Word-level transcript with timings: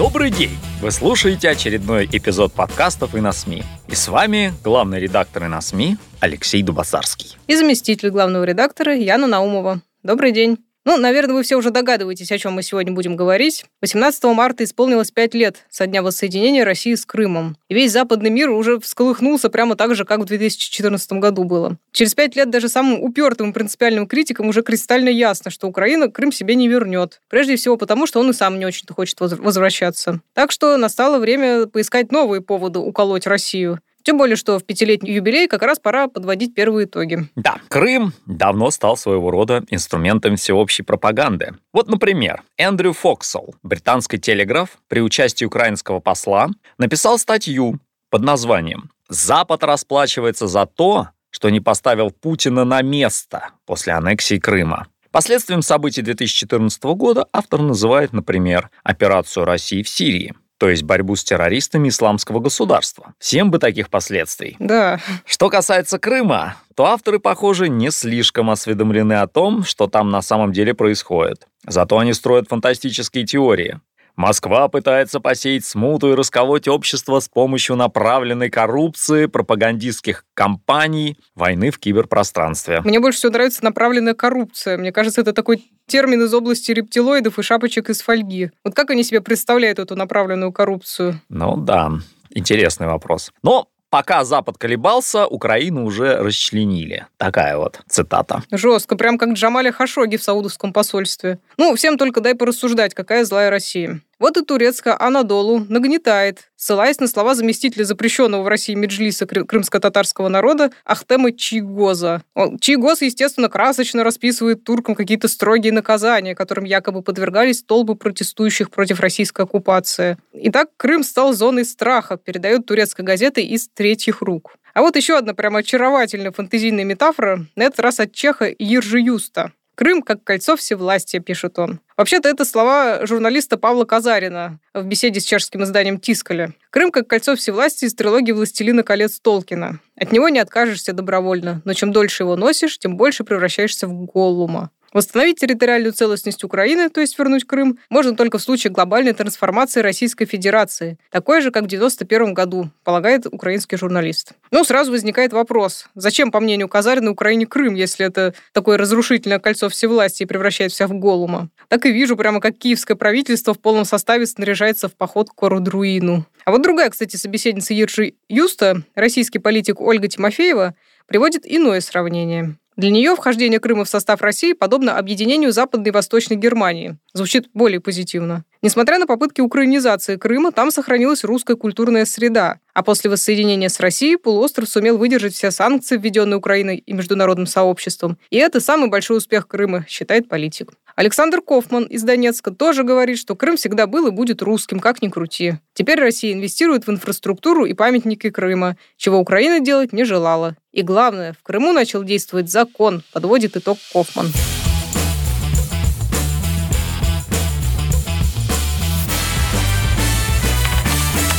Добрый 0.00 0.30
день! 0.30 0.56
Вы 0.80 0.92
слушаете 0.92 1.50
очередной 1.50 2.06
эпизод 2.10 2.54
подкастов 2.54 3.14
«И 3.14 3.20
на 3.20 3.32
СМИ». 3.32 3.62
И 3.86 3.94
с 3.94 4.08
вами 4.08 4.54
главный 4.64 4.98
редактор 4.98 5.44
«И 5.44 5.46
на 5.48 5.60
СМИ» 5.60 5.98
Алексей 6.20 6.62
Дубасарский. 6.62 7.36
И 7.48 7.54
заместитель 7.54 8.08
главного 8.08 8.44
редактора 8.44 8.96
Яна 8.96 9.26
Наумова. 9.26 9.82
Добрый 10.02 10.32
день. 10.32 10.56
Ну, 10.86 10.96
наверное, 10.96 11.34
вы 11.34 11.42
все 11.42 11.56
уже 11.56 11.70
догадываетесь, 11.70 12.32
о 12.32 12.38
чем 12.38 12.54
мы 12.54 12.62
сегодня 12.62 12.92
будем 12.92 13.14
говорить. 13.14 13.66
18 13.82 14.24
марта 14.24 14.64
исполнилось 14.64 15.10
5 15.10 15.34
лет 15.34 15.66
со 15.68 15.86
дня 15.86 16.02
воссоединения 16.02 16.64
России 16.64 16.94
с 16.94 17.04
Крымом. 17.04 17.56
И 17.68 17.74
весь 17.74 17.92
западный 17.92 18.30
мир 18.30 18.48
уже 18.50 18.80
всколыхнулся 18.80 19.50
прямо 19.50 19.76
так 19.76 19.94
же, 19.94 20.06
как 20.06 20.20
в 20.20 20.24
2014 20.24 21.12
году 21.12 21.44
было. 21.44 21.76
Через 21.92 22.14
5 22.14 22.36
лет 22.36 22.50
даже 22.50 22.70
самым 22.70 23.02
упертым 23.02 23.50
и 23.50 23.52
принципиальным 23.52 24.06
критикам 24.06 24.48
уже 24.48 24.62
кристально 24.62 25.10
ясно, 25.10 25.50
что 25.50 25.68
Украина 25.68 26.08
Крым 26.08 26.32
себе 26.32 26.54
не 26.54 26.66
вернет. 26.66 27.20
Прежде 27.28 27.56
всего 27.56 27.76
потому, 27.76 28.06
что 28.06 28.20
он 28.20 28.30
и 28.30 28.32
сам 28.32 28.58
не 28.58 28.64
очень-то 28.64 28.94
хочет 28.94 29.20
возвращаться. 29.20 30.20
Так 30.32 30.50
что 30.50 30.78
настало 30.78 31.18
время 31.18 31.66
поискать 31.66 32.10
новые 32.10 32.40
поводы 32.40 32.78
уколоть 32.78 33.26
Россию. 33.26 33.80
Тем 34.02 34.16
более, 34.16 34.36
что 34.36 34.58
в 34.58 34.64
пятилетний 34.64 35.14
юбилей 35.14 35.46
как 35.46 35.62
раз 35.62 35.78
пора 35.78 36.08
подводить 36.08 36.54
первые 36.54 36.86
итоги. 36.86 37.28
Да, 37.36 37.58
Крым 37.68 38.12
давно 38.26 38.70
стал 38.70 38.96
своего 38.96 39.30
рода 39.30 39.62
инструментом 39.68 40.36
всеобщей 40.36 40.82
пропаганды. 40.82 41.54
Вот, 41.72 41.88
например, 41.88 42.42
Эндрю 42.56 42.92
Фоксел, 42.92 43.54
британский 43.62 44.18
телеграф, 44.18 44.78
при 44.88 45.00
участии 45.00 45.44
украинского 45.44 46.00
посла, 46.00 46.48
написал 46.78 47.18
статью 47.18 47.78
под 48.10 48.22
названием 48.22 48.90
«Запад 49.08 49.64
расплачивается 49.64 50.46
за 50.46 50.66
то, 50.66 51.08
что 51.30 51.50
не 51.50 51.60
поставил 51.60 52.10
Путина 52.10 52.64
на 52.64 52.82
место 52.82 53.50
после 53.66 53.92
аннексии 53.92 54.38
Крыма». 54.38 54.86
Последствием 55.12 55.62
событий 55.62 56.02
2014 56.02 56.82
года 56.84 57.26
автор 57.32 57.60
называет, 57.60 58.12
например, 58.12 58.70
операцию 58.84 59.44
России 59.44 59.82
в 59.82 59.88
Сирии 59.88 60.34
то 60.60 60.68
есть 60.68 60.82
борьбу 60.82 61.16
с 61.16 61.24
террористами 61.24 61.88
исламского 61.88 62.38
государства. 62.38 63.14
Всем 63.18 63.50
бы 63.50 63.58
таких 63.58 63.88
последствий. 63.88 64.56
Да. 64.58 65.00
Что 65.24 65.48
касается 65.48 65.98
Крыма, 65.98 66.56
то 66.74 66.84
авторы, 66.84 67.18
похоже, 67.18 67.70
не 67.70 67.90
слишком 67.90 68.50
осведомлены 68.50 69.14
о 69.14 69.26
том, 69.26 69.64
что 69.64 69.86
там 69.86 70.10
на 70.10 70.20
самом 70.20 70.52
деле 70.52 70.74
происходит. 70.74 71.48
Зато 71.66 71.98
они 71.98 72.12
строят 72.12 72.48
фантастические 72.48 73.24
теории. 73.24 73.80
Москва 74.20 74.68
пытается 74.68 75.18
посеять 75.18 75.64
смуту 75.64 76.12
и 76.12 76.14
расколоть 76.14 76.68
общество 76.68 77.20
с 77.20 77.28
помощью 77.28 77.76
направленной 77.76 78.50
коррупции, 78.50 79.24
пропагандистских 79.24 80.26
кампаний, 80.34 81.16
войны 81.34 81.70
в 81.70 81.78
киберпространстве. 81.78 82.82
Мне 82.82 83.00
больше 83.00 83.20
всего 83.20 83.32
нравится 83.32 83.64
направленная 83.64 84.12
коррупция. 84.12 84.76
Мне 84.76 84.92
кажется, 84.92 85.22
это 85.22 85.32
такой 85.32 85.64
термин 85.86 86.22
из 86.22 86.34
области 86.34 86.70
рептилоидов 86.70 87.38
и 87.38 87.42
шапочек 87.42 87.88
из 87.88 88.02
фольги. 88.02 88.50
Вот 88.62 88.74
как 88.74 88.90
они 88.90 89.04
себе 89.04 89.22
представляют 89.22 89.78
эту 89.78 89.96
направленную 89.96 90.52
коррупцию? 90.52 91.18
Ну 91.30 91.56
да, 91.56 91.90
интересный 92.28 92.88
вопрос. 92.88 93.32
Но 93.42 93.68
Пока 93.88 94.22
Запад 94.22 94.56
колебался, 94.56 95.26
Украину 95.26 95.84
уже 95.84 96.14
расчленили. 96.18 97.08
Такая 97.16 97.56
вот 97.56 97.80
цитата. 97.88 98.44
Жестко, 98.52 98.94
прям 98.94 99.18
как 99.18 99.30
Джамаля 99.30 99.72
Хашоги 99.72 100.16
в 100.16 100.22
саудовском 100.22 100.72
посольстве. 100.72 101.40
Ну, 101.56 101.74
всем 101.74 101.98
только 101.98 102.20
дай 102.20 102.36
порассуждать, 102.36 102.94
какая 102.94 103.24
злая 103.24 103.50
Россия. 103.50 104.00
Вот 104.20 104.36
и 104.36 104.44
турецкая 104.44 105.00
Анадолу 105.00 105.64
нагнетает, 105.66 106.50
ссылаясь 106.54 107.00
на 107.00 107.08
слова 107.08 107.34
заместителя 107.34 107.84
запрещенного 107.84 108.42
в 108.42 108.48
России 108.48 108.74
Меджлиса 108.74 109.26
крымско-татарского 109.26 110.28
народа 110.28 110.70
Ахтема 110.84 111.32
Чигоза. 111.32 112.22
Чигоз, 112.60 113.00
естественно, 113.00 113.48
красочно 113.48 114.04
расписывает 114.04 114.62
туркам 114.62 114.94
какие-то 114.94 115.26
строгие 115.26 115.72
наказания, 115.72 116.34
которым 116.34 116.64
якобы 116.64 117.00
подвергались 117.00 117.62
толпы 117.62 117.94
протестующих 117.94 118.70
против 118.70 119.00
российской 119.00 119.46
оккупации. 119.46 120.18
Итак, 120.34 120.68
Крым 120.76 121.02
стал 121.02 121.32
зоной 121.32 121.64
страха, 121.64 122.18
передает 122.18 122.66
турецкая 122.66 123.06
газета 123.06 123.40
из 123.40 123.68
третьих 123.68 124.20
рук. 124.20 124.56
А 124.74 124.82
вот 124.82 124.96
еще 124.96 125.16
одна 125.16 125.32
прям 125.32 125.56
очаровательная 125.56 126.30
фантазийная 126.30 126.84
метафора, 126.84 127.46
на 127.56 127.64
этот 127.64 127.80
раз 127.80 128.00
от 128.00 128.12
чеха 128.12 128.54
Ержи 128.58 129.00
Юста. 129.00 129.52
Крым 129.80 130.02
как 130.02 130.22
кольцо 130.24 130.58
всевластия, 130.58 131.20
пишет 131.20 131.58
он. 131.58 131.80
Вообще-то 131.96 132.28
это 132.28 132.44
слова 132.44 133.06
журналиста 133.06 133.56
Павла 133.56 133.86
Казарина 133.86 134.60
в 134.74 134.84
беседе 134.84 135.20
с 135.20 135.24
чешским 135.24 135.62
изданием 135.62 135.98
Тискаля. 135.98 136.52
Крым 136.68 136.90
как 136.90 137.08
кольцо 137.08 137.34
всевластия 137.34 137.88
из 137.88 137.94
трилогии 137.94 138.32
«Властелина 138.32 138.82
колец» 138.82 139.18
Толкина. 139.20 139.80
От 139.96 140.12
него 140.12 140.28
не 140.28 140.38
откажешься 140.38 140.92
добровольно, 140.92 141.62
но 141.64 141.72
чем 141.72 141.92
дольше 141.92 142.24
его 142.24 142.36
носишь, 142.36 142.78
тем 142.78 142.98
больше 142.98 143.24
превращаешься 143.24 143.86
в 143.86 144.04
Голлума. 144.04 144.70
Восстановить 144.92 145.38
территориальную 145.38 145.92
целостность 145.92 146.42
Украины, 146.42 146.88
то 146.88 147.00
есть 147.00 147.16
вернуть 147.18 147.44
Крым, 147.44 147.78
можно 147.90 148.16
только 148.16 148.38
в 148.38 148.42
случае 148.42 148.72
глобальной 148.72 149.12
трансформации 149.12 149.80
Российской 149.80 150.24
Федерации, 150.24 150.98
такой 151.10 151.40
же, 151.42 151.50
как 151.50 151.62
в 151.62 151.66
1991 151.66 152.34
году, 152.34 152.70
полагает 152.82 153.26
украинский 153.26 153.78
журналист. 153.78 154.32
Ну, 154.50 154.64
сразу 154.64 154.90
возникает 154.90 155.32
вопрос, 155.32 155.86
зачем, 155.94 156.32
по 156.32 156.40
мнению 156.40 156.68
Казарина, 156.68 157.12
Украине 157.12 157.46
Крым, 157.46 157.74
если 157.74 158.04
это 158.04 158.34
такое 158.52 158.78
разрушительное 158.78 159.38
кольцо 159.38 159.68
всевластия 159.68 160.26
и 160.26 160.28
превращает 160.28 160.72
вся 160.72 160.88
в 160.88 160.92
голума? 160.94 161.50
Так 161.68 161.86
и 161.86 161.92
вижу 161.92 162.16
прямо, 162.16 162.40
как 162.40 162.58
киевское 162.58 162.96
правительство 162.96 163.54
в 163.54 163.60
полном 163.60 163.84
составе 163.84 164.26
снаряжается 164.26 164.88
в 164.88 164.94
поход 164.94 165.30
к 165.30 165.34
Корудруину. 165.34 166.26
А 166.44 166.50
вот 166.50 166.62
другая, 166.62 166.90
кстати, 166.90 167.14
собеседница 167.14 167.74
Ержи 167.74 168.14
Юста, 168.28 168.82
российский 168.96 169.38
политик 169.38 169.80
Ольга 169.80 170.08
Тимофеева, 170.08 170.74
приводит 171.06 171.42
иное 171.44 171.80
сравнение. 171.80 172.56
Для 172.80 172.88
нее 172.88 173.14
вхождение 173.14 173.60
Крыма 173.60 173.84
в 173.84 173.90
состав 173.90 174.22
России 174.22 174.54
подобно 174.54 174.96
объединению 174.96 175.52
Западной 175.52 175.88
и 175.88 175.92
Восточной 175.92 176.38
Германии. 176.38 176.96
Звучит 177.12 177.50
более 177.52 177.78
позитивно. 177.78 178.46
Несмотря 178.62 178.98
на 178.98 179.06
попытки 179.06 179.40
украинизации 179.40 180.16
Крыма, 180.16 180.52
там 180.52 180.70
сохранилась 180.70 181.24
русская 181.24 181.56
культурная 181.56 182.04
среда. 182.04 182.58
А 182.74 182.82
после 182.82 183.08
воссоединения 183.08 183.70
с 183.70 183.80
Россией 183.80 184.16
полуостров 184.16 184.68
сумел 184.68 184.98
выдержать 184.98 185.32
все 185.32 185.50
санкции, 185.50 185.96
введенные 185.96 186.36
Украиной 186.36 186.76
и 186.76 186.92
международным 186.92 187.46
сообществом. 187.46 188.18
И 188.28 188.36
это 188.36 188.60
самый 188.60 188.90
большой 188.90 189.16
успех 189.16 189.48
Крыма, 189.48 189.86
считает 189.88 190.28
политик. 190.28 190.72
Александр 190.94 191.40
Кофман 191.40 191.84
из 191.84 192.02
Донецка 192.02 192.50
тоже 192.50 192.84
говорит, 192.84 193.18
что 193.18 193.34
Крым 193.34 193.56
всегда 193.56 193.86
был 193.86 194.08
и 194.08 194.10
будет 194.10 194.42
русским, 194.42 194.78
как 194.78 195.00
ни 195.00 195.08
крути. 195.08 195.54
Теперь 195.72 195.98
Россия 195.98 196.34
инвестирует 196.34 196.86
в 196.86 196.90
инфраструктуру 196.90 197.64
и 197.64 197.72
памятники 197.72 198.28
Крыма, 198.28 198.76
чего 198.98 199.18
Украина 199.18 199.60
делать 199.60 199.94
не 199.94 200.04
желала. 200.04 200.56
И 200.70 200.82
главное, 200.82 201.32
в 201.32 201.42
Крыму 201.42 201.72
начал 201.72 202.04
действовать 202.04 202.50
закон, 202.50 203.02
подводит 203.14 203.56
итог 203.56 203.78
Кофман. 203.90 204.26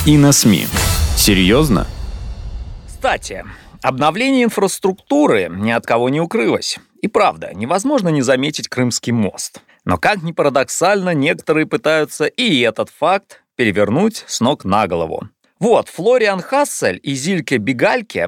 И 0.04 0.18
на 0.18 0.32
СМИ. 0.32 0.66
Серьезно? 1.16 1.86
Кстати, 2.88 3.46
обновление 3.84 4.46
инфраструктуры 4.46 5.48
ни 5.52 5.70
от 5.70 5.86
кого 5.86 6.10
не 6.10 6.20
укрылось. 6.20 6.80
И 7.04 7.08
правда, 7.08 7.52
невозможно 7.54 8.10
не 8.10 8.24
заметить 8.24 8.68
Крымский 8.68 9.12
мост. 9.12 9.62
Но 9.86 10.00
как 10.00 10.24
ни 10.24 10.32
парадоксально, 10.32 11.14
некоторые 11.14 11.68
пытаются 11.68 12.26
и 12.26 12.62
этот 12.62 12.90
факт 12.90 13.44
перевернуть 13.56 14.24
с 14.26 14.40
ног 14.40 14.66
на 14.66 14.88
голову. 14.88 15.30
Вот, 15.60 15.88
Флориан 15.90 16.42
Хассель 16.42 17.00
и 17.04 17.14
Зильке 17.14 17.58
Бегальке 17.58 18.28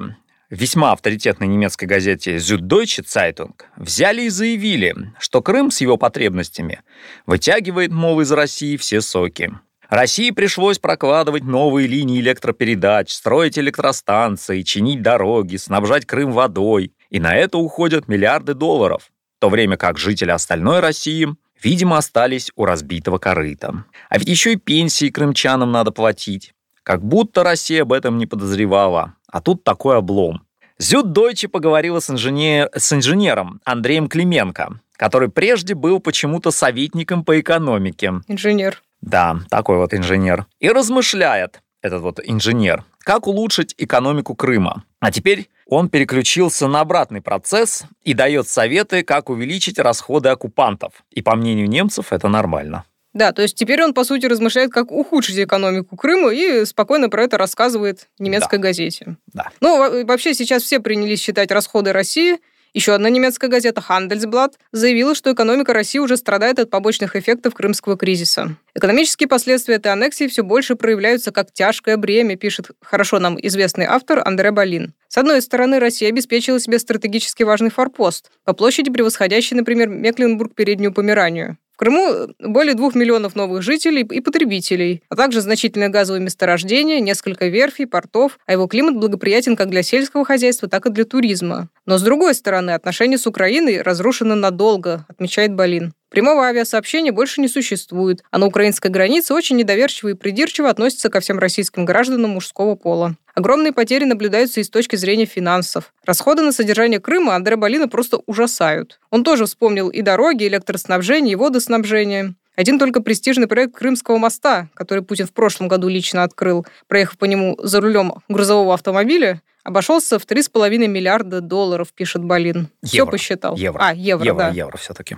весьма 0.51 0.91
авторитетной 0.91 1.47
немецкой 1.47 1.85
газете 1.85 2.35
Süddeutsche 2.35 3.03
Zeitung 3.03 3.55
взяли 3.77 4.21
и 4.23 4.29
заявили, 4.29 4.93
что 5.17 5.41
Крым 5.41 5.71
с 5.71 5.81
его 5.81 5.97
потребностями 5.97 6.81
вытягивает, 7.25 7.91
мол, 7.91 8.21
из 8.21 8.31
России 8.31 8.77
все 8.77 9.01
соки. 9.01 9.51
России 9.95 10.31
пришлось 10.31 10.79
прокладывать 10.79 11.43
новые 11.43 11.87
линии 11.87 12.19
электропередач, 12.19 13.11
строить 13.11 13.59
электростанции, 13.59 14.63
чинить 14.63 15.03
дороги, 15.03 15.57
снабжать 15.57 16.07
Крым 16.07 16.31
водой. 16.31 16.93
И 17.11 17.19
на 17.19 17.35
это 17.35 17.59
уходят 17.59 18.07
миллиарды 18.07 18.55
долларов. 18.55 19.11
В 19.37 19.41
то 19.41 19.49
время 19.49 19.77
как 19.77 19.99
жители 19.99 20.31
остальной 20.31 20.79
России, 20.79 21.27
видимо, 21.61 21.99
остались 21.99 22.51
у 22.55 22.65
разбитого 22.65 23.19
корыта. 23.19 23.85
А 24.09 24.17
ведь 24.17 24.29
еще 24.29 24.53
и 24.53 24.55
пенсии 24.55 25.09
крымчанам 25.11 25.71
надо 25.71 25.91
платить. 25.91 26.55
Как 26.81 27.03
будто 27.03 27.43
Россия 27.43 27.83
об 27.83 27.93
этом 27.93 28.17
не 28.17 28.25
подозревала. 28.25 29.13
А 29.27 29.41
тут 29.41 29.63
такой 29.63 29.97
облом. 29.97 30.41
Зюд 30.79 31.11
Дойче 31.11 31.47
поговорила 31.47 31.99
с, 31.99 32.09
инженер... 32.09 32.69
с 32.75 32.91
инженером 32.93 33.61
Андреем 33.63 34.09
Клименко, 34.09 34.79
который 35.03 35.27
прежде 35.27 35.75
был 35.75 36.00
почему-то 36.00 36.50
советником 36.50 37.25
по 37.25 37.38
экономике. 37.38 38.13
Инженер. 38.29 38.81
Да, 39.01 39.35
такой 39.50 39.75
вот 39.75 39.94
инженер. 39.94 40.45
И 40.61 40.69
размышляет, 40.69 41.61
этот 41.81 42.01
вот 42.01 42.21
инженер, 42.23 42.85
как 43.00 43.27
улучшить 43.27 43.75
экономику 43.77 44.33
Крыма. 44.33 44.85
А 45.01 45.11
теперь 45.11 45.50
он 45.67 45.89
переключился 45.89 46.69
на 46.69 46.79
обратный 46.79 47.19
процесс 47.19 47.83
и 48.05 48.13
дает 48.13 48.47
советы, 48.47 49.03
как 49.03 49.29
увеличить 49.29 49.77
расходы 49.77 50.29
оккупантов. 50.29 50.94
И 51.11 51.21
по 51.21 51.35
мнению 51.35 51.67
немцев 51.67 52.13
это 52.13 52.29
нормально. 52.29 52.85
Да, 53.11 53.33
то 53.33 53.41
есть 53.41 53.57
теперь 53.57 53.83
он, 53.83 53.94
по 53.94 54.05
сути, 54.05 54.25
размышляет, 54.27 54.71
как 54.71 54.89
ухудшить 54.89 55.38
экономику 55.38 55.97
Крыма 55.97 56.33
и 56.33 56.63
спокойно 56.63 57.09
про 57.09 57.23
это 57.25 57.38
рассказывает 57.38 58.07
немецкой 58.19 58.55
Да. 58.55 58.61
газете. 58.63 59.17
Да. 59.33 59.50
Ну, 59.59 59.77
во- 59.79 60.05
вообще 60.05 60.33
сейчас 60.33 60.63
все 60.63 60.79
принялись 60.79 61.19
считать 61.21 61.51
расходы 61.51 61.91
России. 61.91 62.38
Еще 62.73 62.93
одна 62.93 63.09
немецкая 63.09 63.49
газета 63.49 63.83
Handelsblatt 63.87 64.53
заявила, 64.71 65.13
что 65.13 65.31
экономика 65.31 65.73
России 65.73 65.99
уже 65.99 66.17
страдает 66.17 66.57
от 66.57 66.71
побочных 66.71 67.15
эффектов 67.15 67.53
крымского 67.53 67.97
кризиса. 67.97 68.55
Экономические 68.73 69.27
последствия 69.27 69.75
этой 69.75 69.91
аннексии 69.91 70.27
все 70.27 70.43
больше 70.43 70.75
проявляются 70.75 71.31
как 71.31 71.51
тяжкое 71.51 71.97
бремя, 71.97 72.35
пишет 72.35 72.71
хорошо 72.81 73.19
нам 73.19 73.37
известный 73.39 73.85
автор 73.85 74.21
Андре 74.25 74.49
Балин. 74.49 74.93
С 75.07 75.19
одной 75.19 75.43
стороны, 75.43 75.77
Россия 75.77 76.09
обеспечила 76.09 76.59
себе 76.59 76.79
стратегически 76.79 77.43
важный 77.43 77.69
форпост, 77.69 78.31
по 78.43 78.53
площади 78.53 78.89
превосходящий, 78.89 79.55
например, 79.55 79.89
Мекленбург 79.89 80.55
переднюю 80.55 80.91
Померанию. 80.91 81.57
В 81.73 81.77
Крыму 81.77 82.27
более 82.39 82.75
двух 82.75 82.93
миллионов 82.93 83.35
новых 83.35 83.63
жителей 83.63 84.03
и 84.03 84.21
потребителей, 84.21 85.01
а 85.09 85.15
также 85.15 85.41
значительное 85.41 85.89
газовое 85.89 86.19
месторождение, 86.19 87.01
несколько 87.01 87.47
верфей, 87.47 87.87
портов, 87.87 88.37
а 88.45 88.51
его 88.51 88.67
климат 88.67 88.95
благоприятен 88.95 89.55
как 89.55 89.71
для 89.71 89.81
сельского 89.81 90.23
хозяйства, 90.23 90.69
так 90.69 90.85
и 90.85 90.91
для 90.91 91.03
туризма. 91.03 91.69
Но 91.87 91.97
с 91.97 92.03
другой 92.03 92.35
стороны, 92.35 92.71
отношения 92.71 93.17
с 93.17 93.25
Украиной 93.25 93.81
разрушены 93.81 94.35
надолго, 94.35 95.07
отмечает 95.09 95.55
Балин. 95.55 95.93
Прямого 96.13 96.44
авиасообщения 96.45 97.12
больше 97.12 97.42
не 97.42 97.48
существует, 97.48 98.24
а 98.30 98.38
на 98.38 98.45
украинской 98.45 98.89
границе 98.89 99.33
очень 99.33 99.56
недоверчиво 99.56 100.10
и 100.10 100.13
придирчиво 100.13 100.69
относятся 100.69 101.10
ко 101.10 101.19
всем 101.19 101.39
российским 101.39 101.86
гражданам 101.86 102.30
мужского 102.30 102.75
пола. 102.75 103.15
Огромные 103.33 103.74
потери 103.74 104.04
наблюдаются 104.04 104.60
и 104.60 104.63
с 104.63 104.69
точки 104.69 104.95
зрения 104.95 105.25
финансов. 105.25 105.92
Расходы 106.06 106.44
на 106.44 106.51
содержание 106.51 107.00
Крыма 107.00 107.33
Андре 107.33 107.56
Балина 107.56 107.88
просто 107.88 108.19
ужасают. 108.27 109.00
Он 109.10 109.24
тоже 109.24 109.48
вспомнил 109.48 109.89
и 109.89 110.04
дороги, 110.04 110.44
и 110.44 110.50
электроснабжение, 110.50 111.31
и 111.31 111.36
водоснабжение. 111.36 112.36
Один 112.55 112.77
только 112.77 113.01
престижный 113.01 113.47
проект 113.47 113.75
Крымского 113.75 114.17
моста, 114.17 114.69
который 114.75 115.03
Путин 115.03 115.25
в 115.25 115.33
прошлом 115.33 115.67
году 115.67 115.88
лично 115.88 116.23
открыл, 116.23 116.65
проехав 116.88 117.17
по 117.17 117.25
нему 117.25 117.57
за 117.61 117.81
рулем 117.81 118.13
грузового 118.29 118.73
автомобиля, 118.73 119.41
обошелся 119.63 120.19
в 120.19 120.25
3,5 120.25 120.88
миллиарда 120.88 121.41
долларов, 121.41 121.91
пишет 121.94 122.23
Балин. 122.23 122.69
Все 122.83 122.97
Евро. 122.97 123.11
посчитал. 123.11 123.55
Евро. 123.55 123.79
А, 123.81 123.94
евро, 123.94 124.25
евро, 124.25 124.39
да. 124.39 124.50
евро 124.50 124.77
все-таки. 124.77 125.17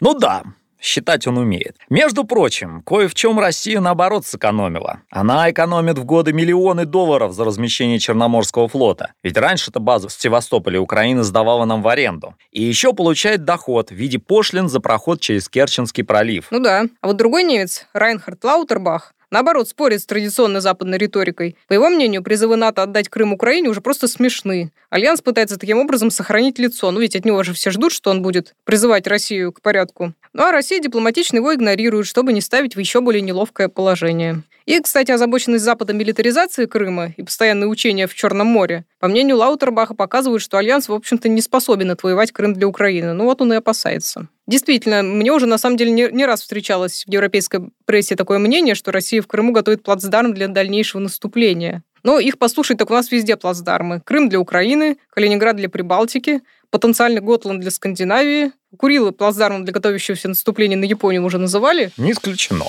Ну 0.00 0.14
да, 0.14 0.44
считать 0.80 1.26
он 1.26 1.38
умеет. 1.38 1.76
Между 1.88 2.24
прочим, 2.24 2.82
кое 2.82 3.08
в 3.08 3.14
чем 3.14 3.38
Россия 3.38 3.80
наоборот 3.80 4.26
сэкономила. 4.26 5.00
Она 5.10 5.50
экономит 5.50 5.98
в 5.98 6.04
годы 6.04 6.32
миллионы 6.32 6.86
долларов 6.86 7.32
за 7.32 7.44
размещение 7.44 7.98
Черноморского 7.98 8.68
флота. 8.68 9.12
Ведь 9.22 9.36
раньше-то 9.36 9.80
базу 9.80 10.08
в 10.08 10.12
Севастополе 10.12 10.78
Украина 10.78 11.24
сдавала 11.24 11.64
нам 11.64 11.82
в 11.82 11.88
аренду. 11.88 12.34
И 12.50 12.62
еще 12.62 12.92
получает 12.92 13.44
доход 13.44 13.90
в 13.90 13.94
виде 13.94 14.18
пошлин 14.18 14.68
за 14.68 14.80
проход 14.80 15.20
через 15.20 15.48
Керченский 15.48 16.04
пролив. 16.04 16.48
Ну 16.50 16.60
да. 16.60 16.84
А 17.00 17.06
вот 17.08 17.16
другой 17.16 17.44
немец, 17.44 17.86
Райнхард 17.92 18.42
Лаутербах, 18.44 19.12
наоборот, 19.30 19.68
спорит 19.68 20.00
с 20.02 20.06
традиционной 20.06 20.60
западной 20.60 20.98
риторикой. 20.98 21.56
По 21.68 21.72
его 21.72 21.88
мнению, 21.88 22.22
призывы 22.22 22.56
НАТО 22.56 22.82
отдать 22.82 23.08
Крым 23.08 23.32
Украине 23.32 23.68
уже 23.68 23.80
просто 23.80 24.08
смешны. 24.08 24.72
Альянс 24.90 25.20
пытается 25.20 25.58
таким 25.58 25.78
образом 25.78 26.10
сохранить 26.10 26.58
лицо. 26.58 26.90
Ну 26.90 27.00
ведь 27.00 27.16
от 27.16 27.24
него 27.24 27.42
же 27.42 27.52
все 27.52 27.70
ждут, 27.70 27.92
что 27.92 28.10
он 28.10 28.22
будет 28.22 28.54
призывать 28.64 29.06
Россию 29.06 29.52
к 29.52 29.60
порядку. 29.60 30.12
Ну 30.32 30.42
а 30.42 30.52
Россия 30.52 30.80
дипломатично 30.80 31.36
его 31.36 31.54
игнорирует, 31.54 32.06
чтобы 32.06 32.32
не 32.32 32.40
ставить 32.40 32.76
в 32.76 32.78
еще 32.78 33.00
более 33.00 33.22
неловкое 33.22 33.68
положение. 33.68 34.42
И, 34.66 34.80
кстати, 34.80 35.12
озабоченность 35.12 35.64
Запада 35.64 35.92
милитаризации 35.92 36.66
Крыма 36.66 37.12
и 37.16 37.22
постоянные 37.22 37.68
учения 37.68 38.08
в 38.08 38.14
Черном 38.14 38.48
море, 38.48 38.84
по 38.98 39.06
мнению 39.06 39.36
Лаутербаха, 39.36 39.94
показывают, 39.94 40.42
что 40.42 40.58
Альянс, 40.58 40.88
в 40.88 40.92
общем-то, 40.92 41.28
не 41.28 41.40
способен 41.40 41.92
отвоевать 41.92 42.32
Крым 42.32 42.52
для 42.52 42.66
Украины. 42.66 43.12
Ну 43.12 43.24
вот 43.24 43.40
он 43.40 43.52
и 43.52 43.56
опасается. 43.56 44.26
Действительно, 44.48 45.04
мне 45.04 45.32
уже 45.32 45.46
на 45.46 45.58
самом 45.58 45.76
деле 45.76 45.92
не, 45.92 46.08
не 46.10 46.26
раз 46.26 46.40
встречалось 46.40 47.04
в 47.06 47.12
европейской 47.12 47.70
прессе 47.84 48.16
такое 48.16 48.40
мнение, 48.40 48.74
что 48.74 48.90
Россия 48.90 49.22
в 49.22 49.28
Крыму 49.28 49.52
готовит 49.52 49.84
плацдарм 49.84 50.34
для 50.34 50.48
дальнейшего 50.48 51.00
наступления. 51.00 51.84
Но 52.02 52.18
их 52.18 52.36
послушать, 52.38 52.78
так 52.78 52.90
у 52.90 52.94
нас 52.94 53.12
везде 53.12 53.36
плацдармы. 53.36 54.00
Крым 54.04 54.28
для 54.28 54.40
Украины, 54.40 54.96
Калининград 55.10 55.56
для 55.56 55.68
Прибалтики, 55.68 56.42
потенциальный 56.70 57.20
Готланд 57.20 57.60
для 57.60 57.70
Скандинавии. 57.70 58.50
Курилы 58.76 59.12
плацдармом 59.12 59.64
для 59.64 59.72
готовящегося 59.72 60.28
наступления 60.28 60.76
на 60.76 60.84
Японию 60.84 61.24
уже 61.24 61.38
называли. 61.38 61.90
Не 61.96 62.12
исключено. 62.12 62.66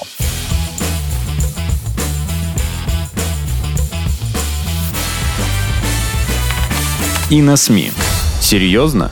И 7.30 7.42
на 7.42 7.58
СМИ. 7.58 7.92
Серьезно? 8.40 9.12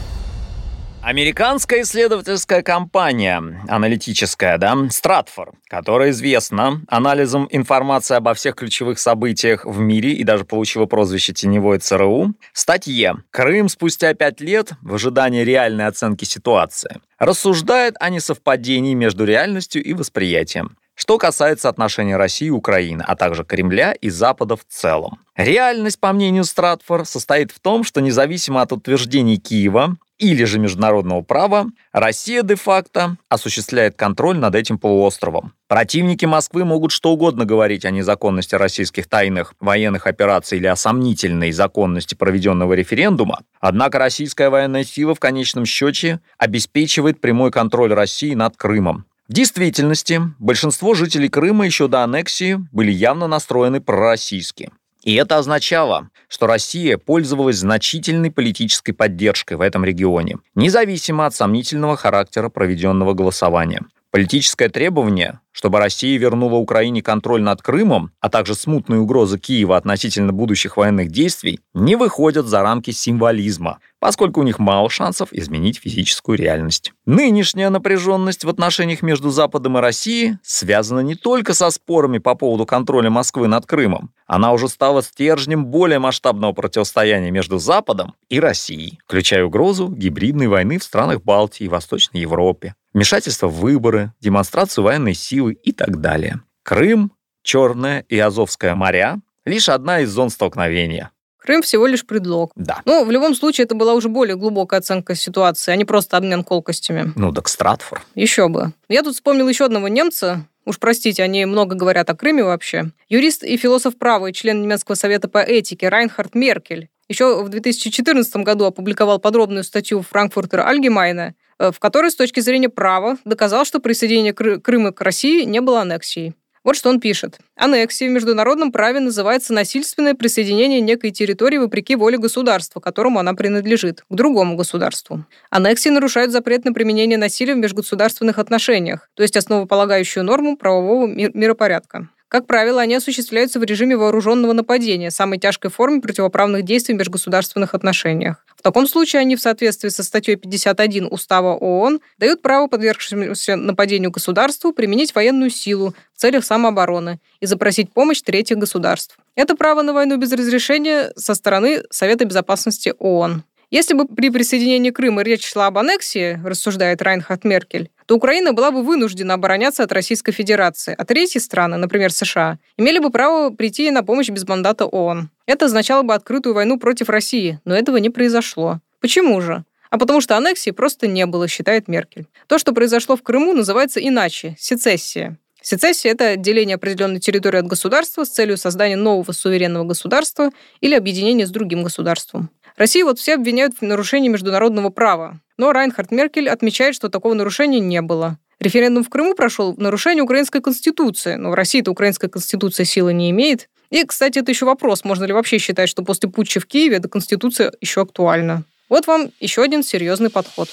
Американская 1.01 1.81
исследовательская 1.81 2.61
компания, 2.61 3.43
аналитическая, 3.67 4.57
да, 4.57 4.73
Stratfor, 4.87 5.53
которая 5.67 6.11
известна 6.11 6.81
анализом 6.87 7.49
информации 7.51 8.15
обо 8.15 8.33
всех 8.33 8.55
ключевых 8.55 8.99
событиях 8.99 9.65
в 9.65 9.79
мире 9.79 10.13
и 10.13 10.23
даже 10.23 10.45
получила 10.45 10.85
прозвище 10.85 11.33
«Теневой 11.33 11.79
ЦРУ», 11.79 12.35
в 12.53 12.57
статье 12.57 13.15
«Крым 13.31 13.67
спустя 13.67 14.13
пять 14.13 14.39
лет 14.39 14.71
в 14.81 14.95
ожидании 14.95 15.43
реальной 15.43 15.85
оценки 15.85 16.23
ситуации» 16.23 17.01
рассуждает 17.19 17.95
о 17.99 18.09
несовпадении 18.09 18.93
между 18.93 19.25
реальностью 19.25 19.83
и 19.83 19.93
восприятием. 19.93 20.77
Что 20.95 21.17
касается 21.17 21.69
отношений 21.69 22.15
России 22.15 22.47
и 22.47 22.51
Украины, 22.51 23.03
а 23.05 23.15
также 23.15 23.43
Кремля 23.43 23.91
и 23.91 24.09
Запада 24.09 24.55
в 24.55 24.65
целом. 24.67 25.19
Реальность, 25.35 25.99
по 25.99 26.13
мнению 26.13 26.45
Стратфор, 26.45 27.05
состоит 27.05 27.51
в 27.51 27.59
том, 27.59 27.83
что 27.83 27.99
независимо 27.99 28.61
от 28.61 28.71
утверждений 28.71 29.37
Киева 29.37 29.97
или 30.17 30.45
же 30.45 30.59
международного 30.59 31.21
права, 31.21 31.67
Россия 31.91 32.41
де-факто 32.41 33.17
осуществляет 33.27 33.97
контроль 33.97 34.37
над 34.37 34.55
этим 34.55 34.77
полуостровом. 34.77 35.51
Противники 35.67 36.25
Москвы 36.25 36.63
могут 36.63 36.91
что 36.91 37.11
угодно 37.11 37.43
говорить 37.43 37.83
о 37.83 37.91
незаконности 37.91 38.55
российских 38.55 39.07
тайных 39.07 39.53
военных 39.59 40.07
операций 40.07 40.57
или 40.57 40.67
о 40.67 40.77
сомнительной 40.77 41.51
законности 41.51 42.15
проведенного 42.15 42.73
референдума, 42.73 43.41
однако 43.59 43.99
российская 43.99 44.49
военная 44.49 44.85
сила 44.85 45.13
в 45.15 45.19
конечном 45.19 45.65
счете 45.65 46.21
обеспечивает 46.37 47.19
прямой 47.19 47.51
контроль 47.51 47.93
России 47.93 48.33
над 48.35 48.55
Крымом. 48.55 49.05
В 49.27 49.33
действительности, 49.33 50.21
большинство 50.37 50.93
жителей 50.93 51.29
Крыма 51.29 51.65
еще 51.65 51.87
до 51.87 52.03
аннексии 52.03 52.59
были 52.71 52.91
явно 52.91 53.25
настроены 53.25 53.81
пророссийски. 53.81 54.69
И 55.01 55.15
это 55.15 55.39
означало, 55.39 56.09
что 56.27 56.45
Россия 56.45 56.99
пользовалась 56.99 57.57
значительной 57.57 58.29
политической 58.29 58.93
поддержкой 58.93 59.57
в 59.57 59.61
этом 59.61 59.83
регионе, 59.83 60.37
независимо 60.53 61.25
от 61.25 61.33
сомнительного 61.33 61.97
характера 61.97 62.49
проведенного 62.49 63.13
голосования. 63.13 63.81
Политическое 64.11 64.69
требование, 64.69 65.39
чтобы 65.51 65.79
Россия 65.79 66.17
вернула 66.19 66.55
Украине 66.55 67.01
контроль 67.01 67.41
над 67.41 67.61
Крымом, 67.63 68.11
а 68.19 68.29
также 68.29 68.53
смутные 68.55 68.99
угрозы 68.99 69.39
Киева 69.39 69.75
относительно 69.75 70.33
будущих 70.33 70.77
военных 70.77 71.09
действий, 71.09 71.59
не 71.73 71.95
выходят 71.95 72.45
за 72.45 72.61
рамки 72.61 72.91
символизма, 72.91 73.79
поскольку 74.05 74.41
у 74.41 74.43
них 74.43 74.59
мало 74.59 74.87
шансов 74.87 75.29
изменить 75.33 75.79
физическую 75.79 76.37
реальность. 76.37 76.93
Нынешняя 77.07 77.71
напряженность 77.71 78.43
в 78.43 78.49
отношениях 78.49 79.01
между 79.01 79.31
Западом 79.31 79.79
и 79.79 79.81
Россией 79.81 80.37
связана 80.43 80.99
не 80.99 81.15
только 81.15 81.55
со 81.55 81.71
спорами 81.71 82.19
по 82.19 82.35
поводу 82.35 82.67
контроля 82.67 83.09
Москвы 83.09 83.47
над 83.47 83.65
Крымом. 83.65 84.11
Она 84.27 84.53
уже 84.53 84.69
стала 84.69 85.01
стержнем 85.01 85.65
более 85.65 85.97
масштабного 85.97 86.51
противостояния 86.51 87.31
между 87.31 87.57
Западом 87.57 88.13
и 88.29 88.39
Россией, 88.39 88.99
включая 89.07 89.43
угрозу 89.43 89.87
гибридной 89.87 90.49
войны 90.49 90.77
в 90.77 90.83
странах 90.83 91.23
Балтии 91.23 91.63
и 91.63 91.67
Восточной 91.67 92.21
Европе, 92.21 92.75
вмешательство 92.93 93.47
в 93.47 93.55
выборы, 93.55 94.13
демонстрацию 94.21 94.83
военной 94.83 95.15
силы 95.15 95.53
и 95.53 95.71
так 95.71 95.99
далее. 95.99 96.41
Крым, 96.61 97.11
Черное 97.41 98.05
и 98.07 98.19
Азовское 98.19 98.75
моря— 98.75 99.17
лишь 99.45 99.67
одна 99.67 100.01
из 100.01 100.11
зон 100.11 100.29
столкновения. 100.29 101.09
Крым 101.45 101.61
всего 101.61 101.85
лишь 101.85 102.05
предлог. 102.05 102.51
Да. 102.55 102.81
Ну, 102.85 103.05
в 103.05 103.11
любом 103.11 103.35
случае, 103.35 103.65
это 103.65 103.75
была 103.75 103.93
уже 103.93 104.09
более 104.09 104.35
глубокая 104.35 104.79
оценка 104.79 105.13
ситуации, 105.13 105.71
а 105.71 105.75
не 105.75 105.85
просто 105.85 106.17
обмен 106.17 106.43
колкостями. 106.43 107.13
Ну 107.15 107.31
так 107.31 107.47
Стратфор. 107.47 108.01
Еще 108.15 108.47
бы. 108.47 108.73
Я 108.89 109.03
тут 109.03 109.13
вспомнил 109.13 109.47
еще 109.47 109.65
одного 109.65 109.87
немца. 109.87 110.47
Уж 110.65 110.79
простите, 110.79 111.21
они 111.21 111.45
много 111.45 111.75
говорят 111.75 112.09
о 112.09 112.15
Крыме 112.15 112.43
вообще. 112.43 112.85
Юрист 113.09 113.43
и 113.43 113.57
философ 113.57 113.95
права 113.95 114.25
и 114.27 114.33
член 114.33 114.59
немецкого 114.63 114.95
совета 114.95 115.27
по 115.27 115.37
этике 115.37 115.87
Райнхард 115.89 116.33
Меркель. 116.33 116.89
Еще 117.07 117.43
в 117.43 117.49
2014 117.49 118.37
году 118.37 118.65
опубликовал 118.65 119.19
подробную 119.19 119.63
статью 119.63 120.01
Франкфуртер 120.01 120.61
Альгемайна, 120.61 121.35
в 121.59 121.77
которой 121.77 122.09
с 122.09 122.15
точки 122.15 122.39
зрения 122.39 122.69
права 122.69 123.17
доказал, 123.25 123.63
что 123.65 123.79
присоединение 123.79 124.33
Кры- 124.33 124.59
Крыма 124.59 124.91
к 124.91 125.01
России 125.01 125.43
не 125.43 125.61
было 125.61 125.81
аннексией. 125.81 126.33
Вот 126.65 126.75
что 126.75 126.89
он 126.89 126.99
пишет. 126.99 127.37
Аннексия 127.55 128.09
в 128.09 128.11
международном 128.11 128.71
праве 128.71 128.99
называется 128.99 129.53
насильственное 129.53 130.15
присоединение 130.15 130.81
некой 130.81 131.11
территории 131.11 131.57
вопреки 131.57 131.95
воле 131.95 132.17
государства, 132.17 132.79
которому 132.79 133.19
она 133.19 133.35
принадлежит, 133.35 134.01
к 134.09 134.13
другому 134.13 134.55
государству. 134.57 135.23
Аннексии 135.51 135.89
нарушают 135.89 136.31
запрет 136.31 136.65
на 136.65 136.73
применение 136.73 137.19
насилия 137.19 137.53
в 137.53 137.59
межгосударственных 137.59 138.39
отношениях, 138.39 139.09
то 139.13 139.21
есть 139.21 139.37
основополагающую 139.37 140.23
норму 140.23 140.57
правового 140.57 141.05
миропорядка. 141.05 142.09
Как 142.35 142.47
правило, 142.47 142.81
они 142.81 142.95
осуществляются 142.95 143.61
в 143.61 143.63
режиме 143.63 143.95
вооруженного 143.95 144.51
нападения, 144.51 145.09
самой 145.09 145.39
тяжкой 145.39 145.71
форме 145.71 146.01
противоправных 146.01 146.65
действий 146.65 146.93
в 146.93 146.97
межгосударственных 146.97 147.73
отношениях. 147.73 148.43
В 148.57 148.61
таком 148.61 148.87
случае 148.87 149.21
они 149.21 149.37
в 149.37 149.39
соответствии 149.39 149.87
со 149.87 150.03
статьей 150.03 150.35
51 150.35 151.07
Устава 151.09 151.55
ООН 151.55 152.01
дают 152.17 152.41
право 152.41 152.67
подвергшемуся 152.67 153.55
нападению 153.55 154.11
государству 154.11 154.73
применить 154.73 155.15
военную 155.15 155.49
силу 155.49 155.95
в 156.13 156.19
целях 156.19 156.43
самообороны 156.43 157.21
и 157.39 157.45
запросить 157.45 157.93
помощь 157.93 158.21
третьих 158.21 158.57
государств. 158.57 159.17
Это 159.35 159.55
право 159.55 159.81
на 159.81 159.93
войну 159.93 160.17
без 160.17 160.33
разрешения 160.33 161.13
со 161.15 161.35
стороны 161.35 161.83
Совета 161.89 162.25
безопасности 162.25 162.93
ООН. 162.99 163.45
Если 163.71 163.93
бы 163.93 164.07
при 164.07 164.29
присоединении 164.29 164.91
Крыма 164.91 165.23
речь 165.23 165.49
шла 165.49 165.67
об 165.67 165.77
аннексии, 165.77 166.37
рассуждает 166.43 167.01
Райнхард 167.01 167.45
Меркель, 167.45 167.89
то 168.05 168.15
Украина 168.15 168.53
была 168.53 168.71
бы 168.71 168.83
вынуждена 168.83 169.33
обороняться 169.33 169.83
от 169.83 169.91
Российской 169.91 170.31
Федерации, 170.31 170.95
а 170.97 171.05
третьи 171.05 171.39
страны, 171.39 171.77
например, 171.77 172.11
США, 172.11 172.59
имели 172.77 172.99
бы 172.99 173.09
право 173.09 173.49
прийти 173.49 173.89
на 173.91 174.03
помощь 174.03 174.29
без 174.29 174.47
мандата 174.47 174.85
ООН. 174.85 175.29
Это 175.45 175.65
означало 175.65 176.03
бы 176.03 176.13
открытую 176.13 176.53
войну 176.55 176.79
против 176.79 177.09
России, 177.09 177.59
но 177.65 177.75
этого 177.75 177.97
не 177.97 178.09
произошло. 178.09 178.79
Почему 178.99 179.41
же? 179.41 179.63
А 179.89 179.97
потому 179.97 180.21
что 180.21 180.35
аннексии 180.35 180.71
просто 180.71 181.07
не 181.07 181.25
было, 181.25 181.47
считает 181.47 181.87
Меркель. 181.87 182.27
То, 182.47 182.57
что 182.57 182.73
произошло 182.73 183.15
в 183.15 183.23
Крыму, 183.23 183.53
называется 183.53 183.99
иначе– 183.99 184.55
сецессия. 184.59 185.37
Сецессия– 185.61 186.11
это 186.11 186.29
отделение 186.29 186.75
определенной 186.75 187.19
территории 187.19 187.57
от 187.57 187.65
государства 187.65 188.23
с 188.23 188.29
целью 188.29 188.57
создания 188.57 188.97
нового 188.97 189.31
суверенного 189.31 189.83
государства 189.83 190.51
или 190.79 190.93
объединения 190.93 191.47
с 191.47 191.49
другим 191.49 191.83
государством. 191.83 192.51
Россию 192.77 193.05
вот 193.05 193.19
все 193.19 193.35
обвиняют 193.35 193.75
в 193.79 193.81
нарушении 193.83 194.27
международного 194.27 194.89
права. 194.89 195.39
Но 195.57 195.71
Райнхард 195.71 196.11
Меркель 196.11 196.49
отмечает, 196.49 196.93
что 196.93 197.07
такого 197.07 197.33
нарушения 197.33 197.79
не 197.79 198.01
было. 198.01 198.37
Референдум 198.59 199.03
в 199.03 199.09
Крыму 199.09 199.33
прошел 199.33 199.73
в 199.73 199.79
нарушение 199.79 200.23
украинской 200.23 200.61
конституции. 200.61 201.35
Но 201.35 201.51
в 201.51 201.53
России-то 201.53 201.91
украинская 201.91 202.29
конституция 202.29 202.85
силы 202.85 203.13
не 203.13 203.31
имеет. 203.31 203.69
И, 203.91 204.03
кстати, 204.03 204.39
это 204.39 204.51
еще 204.51 204.65
вопрос, 204.65 205.05
можно 205.05 205.23
ли 205.23 205.31
вообще 205.31 205.57
считать, 205.57 205.87
что 205.87 206.03
после 206.03 206.29
путча 206.29 206.59
в 206.59 206.65
Киеве 206.65 206.97
эта 206.97 207.07
конституция 207.07 207.71
еще 207.79 208.01
актуальна. 208.01 208.63
Вот 208.89 209.07
вам 209.07 209.31
еще 209.39 209.61
один 209.61 209.81
серьезный 209.81 210.29
подход. 210.29 210.67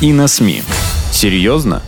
И 0.00 0.12
на 0.12 0.28
СМИ. 0.28 0.62
Серьезно? 1.12 1.82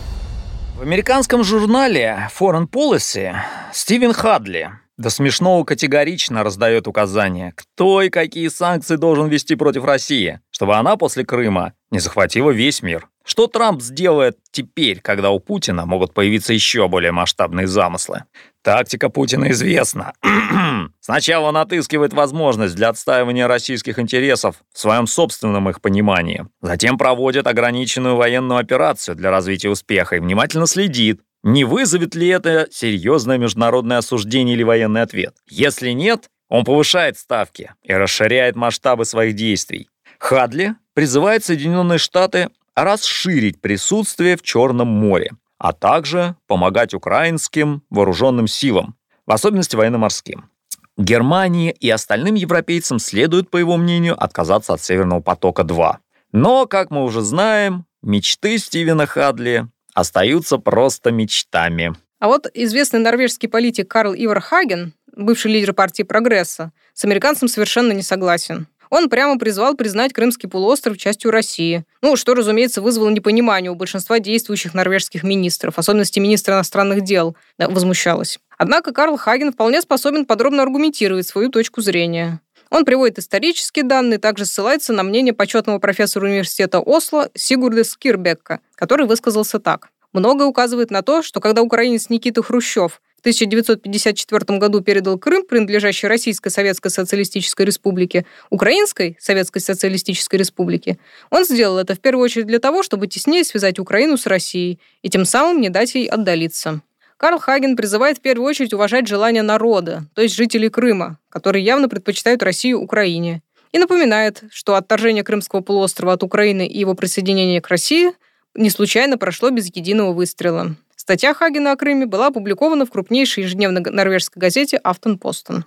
В 0.79 0.81
американском 0.81 1.43
журнале 1.43 2.29
Foreign 2.39 2.65
Policy 2.65 3.35
Стивен 3.73 4.13
Хадли 4.13 4.71
до 4.95 5.09
смешного 5.09 5.65
категорично 5.65 6.41
раздает 6.41 6.87
указания, 6.87 7.51
кто 7.53 8.01
и 8.01 8.09
какие 8.09 8.47
санкции 8.47 8.95
должен 8.95 9.27
вести 9.27 9.55
против 9.55 9.83
России, 9.83 10.39
чтобы 10.51 10.77
она 10.77 10.95
после 10.95 11.25
Крыма 11.25 11.73
не 11.91 11.99
захватила 11.99 12.51
весь 12.51 12.81
мир. 12.81 13.09
Что 13.25 13.47
Трамп 13.47 13.81
сделает 13.81 14.37
теперь, 14.51 15.01
когда 15.01 15.31
у 15.31 15.41
Путина 15.41 15.85
могут 15.85 16.13
появиться 16.13 16.53
еще 16.53 16.87
более 16.87 17.11
масштабные 17.11 17.67
замыслы? 17.67 18.23
Тактика 18.61 19.09
Путина 19.09 19.51
известна. 19.51 20.13
Сначала 20.99 21.47
он 21.47 21.57
отыскивает 21.57 22.13
возможность 22.13 22.75
для 22.75 22.89
отстаивания 22.89 23.47
российских 23.47 23.99
интересов 23.99 24.57
в 24.73 24.79
своем 24.79 25.07
собственном 25.07 25.69
их 25.69 25.81
понимании. 25.81 26.45
Затем 26.61 26.97
проводит 26.97 27.47
ограниченную 27.47 28.15
военную 28.15 28.59
операцию 28.59 29.15
для 29.15 29.31
развития 29.31 29.69
успеха 29.69 30.17
и 30.17 30.19
внимательно 30.19 30.67
следит, 30.67 31.21
не 31.41 31.63
вызовет 31.63 32.15
ли 32.15 32.27
это 32.27 32.67
серьезное 32.69 33.37
международное 33.37 33.99
осуждение 33.99 34.55
или 34.55 34.63
военный 34.63 35.03
ответ. 35.03 35.35
Если 35.47 35.91
нет, 35.91 36.29
он 36.49 36.65
повышает 36.65 37.17
ставки 37.17 37.73
и 37.83 37.93
расширяет 37.93 38.55
масштабы 38.55 39.05
своих 39.05 39.35
действий. 39.35 39.87
Хадли 40.17 40.75
призывает 40.93 41.45
Соединенные 41.45 41.97
Штаты 41.97 42.49
расширить 42.75 43.61
присутствие 43.61 44.35
в 44.35 44.41
Черном 44.41 44.87
море, 44.87 45.31
а 45.59 45.73
также 45.73 46.35
помогать 46.47 46.93
украинским 46.93 47.83
вооруженным 47.89 48.47
силам, 48.47 48.95
в 49.27 49.31
особенности 49.31 49.75
военно-морским. 49.75 50.49
Германии 50.97 51.71
и 51.71 51.89
остальным 51.89 52.35
европейцам 52.35 52.99
следует, 52.99 53.49
по 53.49 53.57
его 53.57 53.77
мнению, 53.77 54.21
отказаться 54.21 54.73
от 54.73 54.81
Северного 54.81 55.21
потока-2. 55.21 55.97
Но, 56.31 56.65
как 56.65 56.91
мы 56.91 57.03
уже 57.03 57.21
знаем, 57.21 57.85
мечты 58.01 58.57
Стивена 58.57 59.05
Хадли 59.05 59.67
остаются 59.93 60.57
просто 60.57 61.11
мечтами. 61.11 61.95
А 62.19 62.27
вот 62.27 62.47
известный 62.53 62.99
норвежский 62.99 63.47
политик 63.47 63.89
Карл 63.89 64.13
Ивар 64.13 64.41
Хаген, 64.41 64.93
бывший 65.15 65.51
лидер 65.51 65.73
партии 65.73 66.03
«Прогресса», 66.03 66.71
с 66.93 67.05
американцем 67.05 67.47
совершенно 67.47 67.93
не 67.93 68.03
согласен. 68.03 68.67
Он 68.89 69.09
прямо 69.09 69.37
призвал 69.37 69.75
признать 69.75 70.13
Крымский 70.13 70.49
полуостров 70.49 70.97
частью 70.97 71.31
России. 71.31 71.85
Ну, 72.01 72.15
что, 72.15 72.33
разумеется, 72.33 72.81
вызвало 72.81 73.09
непонимание 73.09 73.71
у 73.71 73.75
большинства 73.75 74.19
действующих 74.19 74.73
норвежских 74.73 75.23
министров, 75.23 75.75
в 75.75 75.79
особенности 75.79 76.19
министра 76.19 76.55
иностранных 76.55 77.01
дел, 77.03 77.35
возмущалась. 77.57 78.39
Однако 78.57 78.91
Карл 78.91 79.15
Хаген 79.17 79.53
вполне 79.53 79.81
способен 79.81 80.25
подробно 80.25 80.63
аргументировать 80.63 81.27
свою 81.27 81.49
точку 81.49 81.81
зрения. 81.81 82.41
Он 82.69 82.85
приводит 82.85 83.19
исторические 83.19 83.83
данные, 83.83 84.19
также 84.19 84.45
ссылается 84.45 84.93
на 84.93 85.03
мнение 85.03 85.33
почетного 85.33 85.79
профессора 85.79 86.25
университета 86.25 86.79
Осло 86.79 87.29
Сигурда 87.33 87.83
Скирбекка, 87.83 88.59
который 88.75 89.07
высказался 89.07 89.59
так. 89.59 89.89
Многое 90.13 90.47
указывает 90.47 90.91
на 90.91 91.01
то, 91.03 91.21
что 91.21 91.39
когда 91.39 91.61
украинец 91.61 92.09
Никита 92.09 92.41
Хрущев 92.41 93.01
в 93.19 93.21
1954 93.21 94.59
году 94.59 94.79
передал 94.79 95.17
Крым, 95.17 95.43
принадлежащий 95.43 96.07
Российской 96.07 96.49
Советской 96.49 96.89
Социалистической 96.89 97.65
Республике, 97.65 98.25
Украинской 98.49 99.17
Советской 99.19 99.59
Социалистической 99.59 100.39
Республике, 100.39 100.97
он 101.29 101.43
сделал 101.43 101.77
это 101.77 101.95
в 101.95 101.99
первую 101.99 102.23
очередь 102.23 102.47
для 102.47 102.59
того, 102.59 102.81
чтобы 102.81 103.07
теснее 103.07 103.43
связать 103.43 103.77
Украину 103.77 104.17
с 104.17 104.25
Россией 104.25 104.79
и 105.01 105.09
тем 105.09 105.25
самым 105.25 105.59
не 105.59 105.69
дать 105.69 105.95
ей 105.95 106.07
отдалиться. 106.07 106.81
Карл 107.17 107.39
Хаген 107.39 107.75
призывает 107.75 108.19
в 108.19 108.21
первую 108.21 108.47
очередь 108.47 108.73
уважать 108.73 109.05
желания 109.05 109.41
народа, 109.41 110.05
то 110.15 110.21
есть 110.21 110.35
жителей 110.35 110.69
Крыма, 110.69 111.17
которые 111.27 111.65
явно 111.65 111.89
предпочитают 111.89 112.41
Россию 112.41 112.79
Украине, 112.79 113.41
и 113.73 113.79
напоминает, 113.79 114.43
что 114.49 114.75
отторжение 114.75 115.25
Крымского 115.25 115.59
полуострова 115.59 116.13
от 116.13 116.23
Украины 116.23 116.65
и 116.65 116.79
его 116.79 116.95
присоединение 116.95 117.59
к 117.59 117.67
России 117.67 118.13
не 118.55 118.69
случайно 118.69 119.17
прошло 119.17 119.49
без 119.49 119.67
единого 119.75 120.13
выстрела. 120.13 120.77
Статья 121.09 121.33
Хагена 121.33 121.71
о 121.71 121.75
Крыме 121.75 122.05
была 122.05 122.27
опубликована 122.27 122.85
в 122.85 122.91
крупнейшей 122.91 123.41
ежедневной 123.41 123.81
норвежской 123.81 124.39
газете 124.39 124.77
«Автонпостен». 124.77 125.65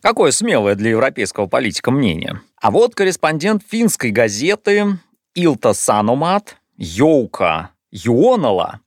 Какое 0.00 0.30
смелое 0.30 0.76
для 0.76 0.90
европейского 0.90 1.48
политика 1.48 1.90
мнение. 1.90 2.40
А 2.60 2.70
вот 2.70 2.94
корреспондент 2.94 3.64
финской 3.68 4.12
газеты 4.12 5.00
Илта 5.34 5.72
Саномат 5.72 6.58
Йоука 6.76 7.70
Юонала 7.90 8.78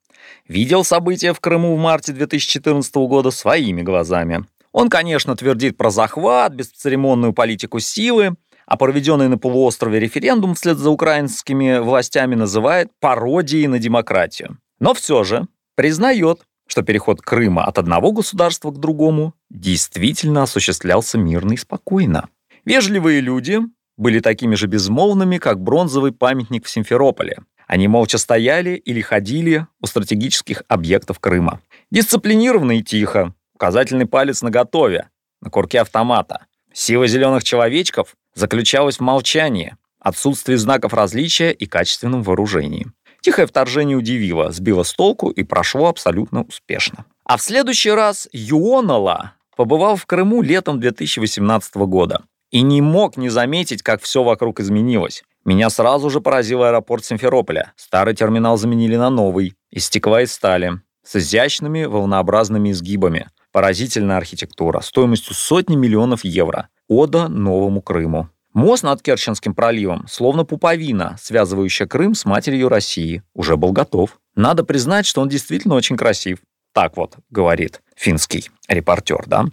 видел 0.47 0.85
события 0.85 1.33
в 1.33 1.41
Крыму 1.41 1.75
в 1.75 1.79
марте 1.79 2.13
2014 2.13 2.95
года 2.95 3.29
своими 3.29 3.81
глазами. 3.81 4.45
Он, 4.71 4.87
конечно, 4.87 5.35
твердит 5.35 5.75
про 5.75 5.89
захват, 5.89 6.53
бесцеремонную 6.53 7.33
политику 7.33 7.81
силы, 7.81 8.37
а 8.65 8.77
проведенный 8.77 9.27
на 9.27 9.37
полуострове 9.37 9.99
референдум 9.99 10.55
вслед 10.55 10.77
за 10.77 10.91
украинскими 10.91 11.79
властями 11.79 12.35
называет 12.35 12.89
пародией 13.01 13.67
на 13.67 13.79
демократию. 13.79 14.59
Но 14.79 14.93
все 14.93 15.25
же 15.25 15.45
признает, 15.79 16.41
что 16.67 16.81
переход 16.81 17.21
Крыма 17.21 17.63
от 17.63 17.77
одного 17.77 18.11
государства 18.11 18.69
к 18.69 18.81
другому 18.81 19.33
действительно 19.49 20.43
осуществлялся 20.43 21.17
мирно 21.17 21.53
и 21.53 21.55
спокойно. 21.55 22.27
Вежливые 22.65 23.21
люди 23.21 23.61
были 23.95 24.19
такими 24.19 24.55
же 24.55 24.67
безмолвными, 24.67 25.37
как 25.37 25.61
бронзовый 25.61 26.11
памятник 26.11 26.65
в 26.65 26.69
Симферополе. 26.69 27.37
Они 27.65 27.87
молча 27.87 28.17
стояли 28.17 28.71
или 28.71 28.99
ходили 28.99 29.67
у 29.79 29.85
стратегических 29.85 30.63
объектов 30.67 31.19
Крыма. 31.19 31.61
Дисциплинированно 31.91 32.77
и 32.77 32.83
тихо, 32.83 33.33
указательный 33.55 34.05
палец 34.05 34.41
наготове, 34.41 35.07
на 35.39 35.49
курке 35.49 35.79
автомата. 35.79 36.47
Сила 36.73 37.07
зеленых 37.07 37.45
человечков 37.45 38.17
заключалась 38.35 38.97
в 38.97 39.01
молчании, 39.03 39.77
отсутствии 39.97 40.55
знаков 40.55 40.93
различия 40.93 41.51
и 41.53 41.65
качественном 41.65 42.21
вооружении. 42.21 42.87
Тихое 43.21 43.47
вторжение 43.47 43.97
удивило, 43.97 44.51
сбило 44.51 44.83
с 44.83 44.93
толку 44.93 45.29
и 45.29 45.43
прошло 45.43 45.87
абсолютно 45.87 46.43
успешно. 46.43 47.05
А 47.25 47.37
в 47.37 47.41
следующий 47.41 47.91
раз 47.91 48.27
Юонала 48.31 49.33
побывал 49.55 49.95
в 49.95 50.05
Крыму 50.05 50.41
летом 50.41 50.79
2018 50.79 51.75
года 51.75 52.23
и 52.51 52.61
не 52.61 52.81
мог 52.81 53.17
не 53.17 53.29
заметить, 53.29 53.83
как 53.83 54.01
все 54.01 54.23
вокруг 54.23 54.59
изменилось. 54.59 55.23
Меня 55.45 55.69
сразу 55.69 56.09
же 56.09 56.21
поразил 56.21 56.63
аэропорт 56.63 57.05
Симферополя. 57.05 57.73
Старый 57.75 58.15
терминал 58.15 58.57
заменили 58.57 58.95
на 58.95 59.09
новый, 59.09 59.55
из 59.69 59.85
стекла 59.85 60.21
и 60.21 60.25
стали, 60.25 60.81
с 61.03 61.15
изящными 61.15 61.85
волнообразными 61.85 62.71
изгибами. 62.71 63.27
Поразительная 63.51 64.17
архитектура, 64.17 64.79
стоимостью 64.81 65.33
сотни 65.33 65.75
миллионов 65.75 66.23
евро. 66.23 66.69
Ода 66.87 67.27
Новому 67.27 67.81
Крыму. 67.81 68.29
Мост 68.53 68.81
над 68.81 69.03
Керченским 69.03 69.53
проливом, 69.53 70.07
словно 70.09 70.43
пуповина, 70.43 71.15
связывающая 71.21 71.85
Крым 71.85 72.15
с 72.15 72.25
матерью 72.25 72.67
России, 72.67 73.21
уже 73.35 73.57
был 73.57 73.71
готов. 73.71 74.19
Надо 74.35 74.63
признать, 74.63 75.05
что 75.05 75.21
он 75.21 75.29
действительно 75.29 75.75
очень 75.75 75.95
красив. 75.95 76.39
Так 76.73 76.97
вот, 76.97 77.17
говорит 77.29 77.81
финский 77.95 78.49
репортер, 78.67 79.25
да? 79.27 79.45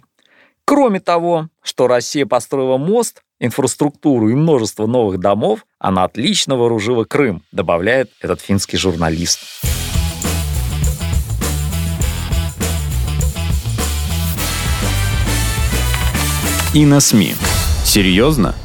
Кроме 0.65 0.99
того, 0.99 1.49
что 1.61 1.87
Россия 1.87 2.25
построила 2.25 2.77
мост, 2.77 3.21
инфраструктуру 3.39 4.29
и 4.29 4.33
множество 4.33 4.87
новых 4.87 5.19
домов, 5.19 5.65
она 5.77 6.03
отлично 6.03 6.55
вооружила 6.55 7.03
Крым, 7.03 7.43
добавляет 7.51 8.11
этот 8.19 8.41
финский 8.41 8.77
журналист. 8.77 9.39
И 16.73 16.83
на 16.83 16.99
СМИ. 16.99 17.35
Серьезно? 17.85 18.55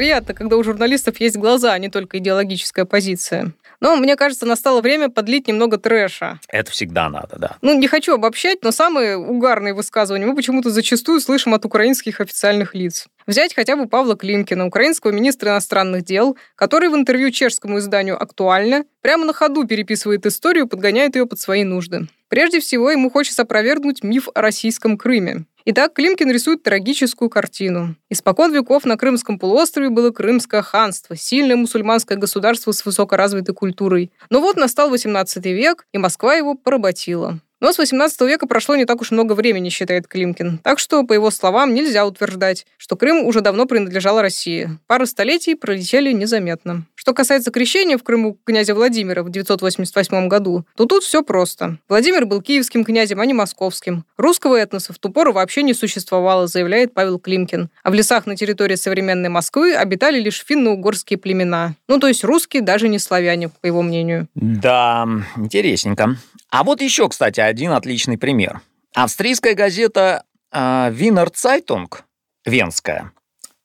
Приятно, 0.00 0.32
когда 0.32 0.56
у 0.56 0.64
журналистов 0.64 1.20
есть 1.20 1.36
глаза, 1.36 1.74
а 1.74 1.78
не 1.78 1.90
только 1.90 2.16
идеологическая 2.16 2.86
позиция. 2.86 3.52
Но 3.80 3.96
мне 3.96 4.16
кажется, 4.16 4.46
настало 4.46 4.80
время 4.80 5.10
подлить 5.10 5.46
немного 5.46 5.76
трэша. 5.76 6.40
Это 6.48 6.70
всегда 6.70 7.10
надо, 7.10 7.36
да. 7.38 7.56
Ну, 7.60 7.78
не 7.78 7.86
хочу 7.86 8.14
обобщать, 8.14 8.64
но 8.64 8.70
самые 8.70 9.18
угарные 9.18 9.74
высказывания 9.74 10.24
мы 10.24 10.34
почему-то 10.34 10.70
зачастую 10.70 11.20
слышим 11.20 11.52
от 11.52 11.66
украинских 11.66 12.22
официальных 12.22 12.74
лиц. 12.74 13.08
Взять 13.26 13.54
хотя 13.54 13.76
бы 13.76 13.86
Павла 13.86 14.16
Климкина, 14.16 14.66
украинского 14.66 15.10
министра 15.10 15.50
иностранных 15.50 16.04
дел, 16.04 16.36
который 16.56 16.88
в 16.88 16.94
интервью 16.94 17.30
чешскому 17.30 17.78
изданию 17.78 18.20
«Актуально» 18.20 18.84
прямо 19.02 19.24
на 19.24 19.32
ходу 19.32 19.66
переписывает 19.66 20.26
историю, 20.26 20.66
подгоняет 20.66 21.16
ее 21.16 21.26
под 21.26 21.38
свои 21.38 21.64
нужды. 21.64 22.08
Прежде 22.28 22.60
всего, 22.60 22.90
ему 22.90 23.10
хочется 23.10 23.42
опровергнуть 23.42 24.02
миф 24.02 24.28
о 24.34 24.40
российском 24.40 24.96
Крыме. 24.96 25.44
Итак, 25.66 25.92
Климкин 25.92 26.30
рисует 26.30 26.62
трагическую 26.62 27.28
картину. 27.28 27.94
Испокон 28.08 28.52
веков 28.52 28.84
на 28.86 28.96
Крымском 28.96 29.38
полуострове 29.38 29.90
было 29.90 30.10
Крымское 30.10 30.62
ханство, 30.62 31.16
сильное 31.16 31.56
мусульманское 31.56 32.16
государство 32.16 32.72
с 32.72 32.84
высокоразвитой 32.86 33.54
культурой. 33.54 34.10
Но 34.30 34.40
вот 34.40 34.56
настал 34.56 34.88
18 34.88 35.44
век, 35.46 35.86
и 35.92 35.98
Москва 35.98 36.34
его 36.34 36.54
поработила. 36.54 37.40
Но 37.60 37.72
с 37.72 37.78
18 37.78 38.20
века 38.22 38.46
прошло 38.46 38.74
не 38.74 38.86
так 38.86 39.00
уж 39.00 39.10
много 39.10 39.34
времени, 39.34 39.68
считает 39.68 40.08
Климкин. 40.08 40.58
Так 40.58 40.78
что, 40.78 41.04
по 41.04 41.12
его 41.12 41.30
словам, 41.30 41.74
нельзя 41.74 42.06
утверждать, 42.06 42.66
что 42.78 42.96
Крым 42.96 43.26
уже 43.26 43.42
давно 43.42 43.66
принадлежал 43.66 44.20
России. 44.20 44.70
Пара 44.86 45.04
столетий 45.04 45.54
пролетели 45.54 46.12
незаметно. 46.12 46.84
Что 46.94 47.12
касается 47.12 47.50
крещения 47.50 47.98
в 47.98 48.02
Крыму 48.02 48.38
князя 48.44 48.74
Владимира 48.74 49.22
в 49.22 49.30
988 49.30 50.28
году, 50.28 50.64
то 50.74 50.86
тут 50.86 51.02
все 51.02 51.22
просто. 51.22 51.78
Владимир 51.88 52.24
был 52.24 52.40
киевским 52.40 52.84
князем, 52.84 53.20
а 53.20 53.26
не 53.26 53.34
московским. 53.34 54.04
Русского 54.16 54.56
этноса 54.56 54.92
в 54.92 54.98
ту 54.98 55.10
пору 55.10 55.32
вообще 55.32 55.62
не 55.62 55.74
существовало, 55.74 56.46
заявляет 56.46 56.94
Павел 56.94 57.18
Климкин. 57.18 57.68
А 57.82 57.90
в 57.90 57.94
лесах 57.94 58.26
на 58.26 58.36
территории 58.36 58.76
современной 58.76 59.28
Москвы 59.28 59.74
обитали 59.74 60.18
лишь 60.18 60.44
финно-угорские 60.46 61.18
племена. 61.18 61.74
Ну, 61.88 61.98
то 61.98 62.08
есть 62.08 62.24
русские 62.24 62.62
даже 62.62 62.88
не 62.88 62.98
славяне, 62.98 63.50
по 63.50 63.66
его 63.66 63.82
мнению. 63.82 64.28
Да, 64.34 65.06
интересненько. 65.36 66.16
А 66.50 66.64
вот 66.64 66.80
еще, 66.80 67.08
кстати, 67.08 67.40
один 67.40 67.72
отличный 67.72 68.18
пример. 68.18 68.60
Австрийская 68.94 69.54
газета 69.54 70.24
Винер 70.52 71.28
э, 71.28 71.30
Цайтунг, 71.32 72.02
венская, 72.44 73.12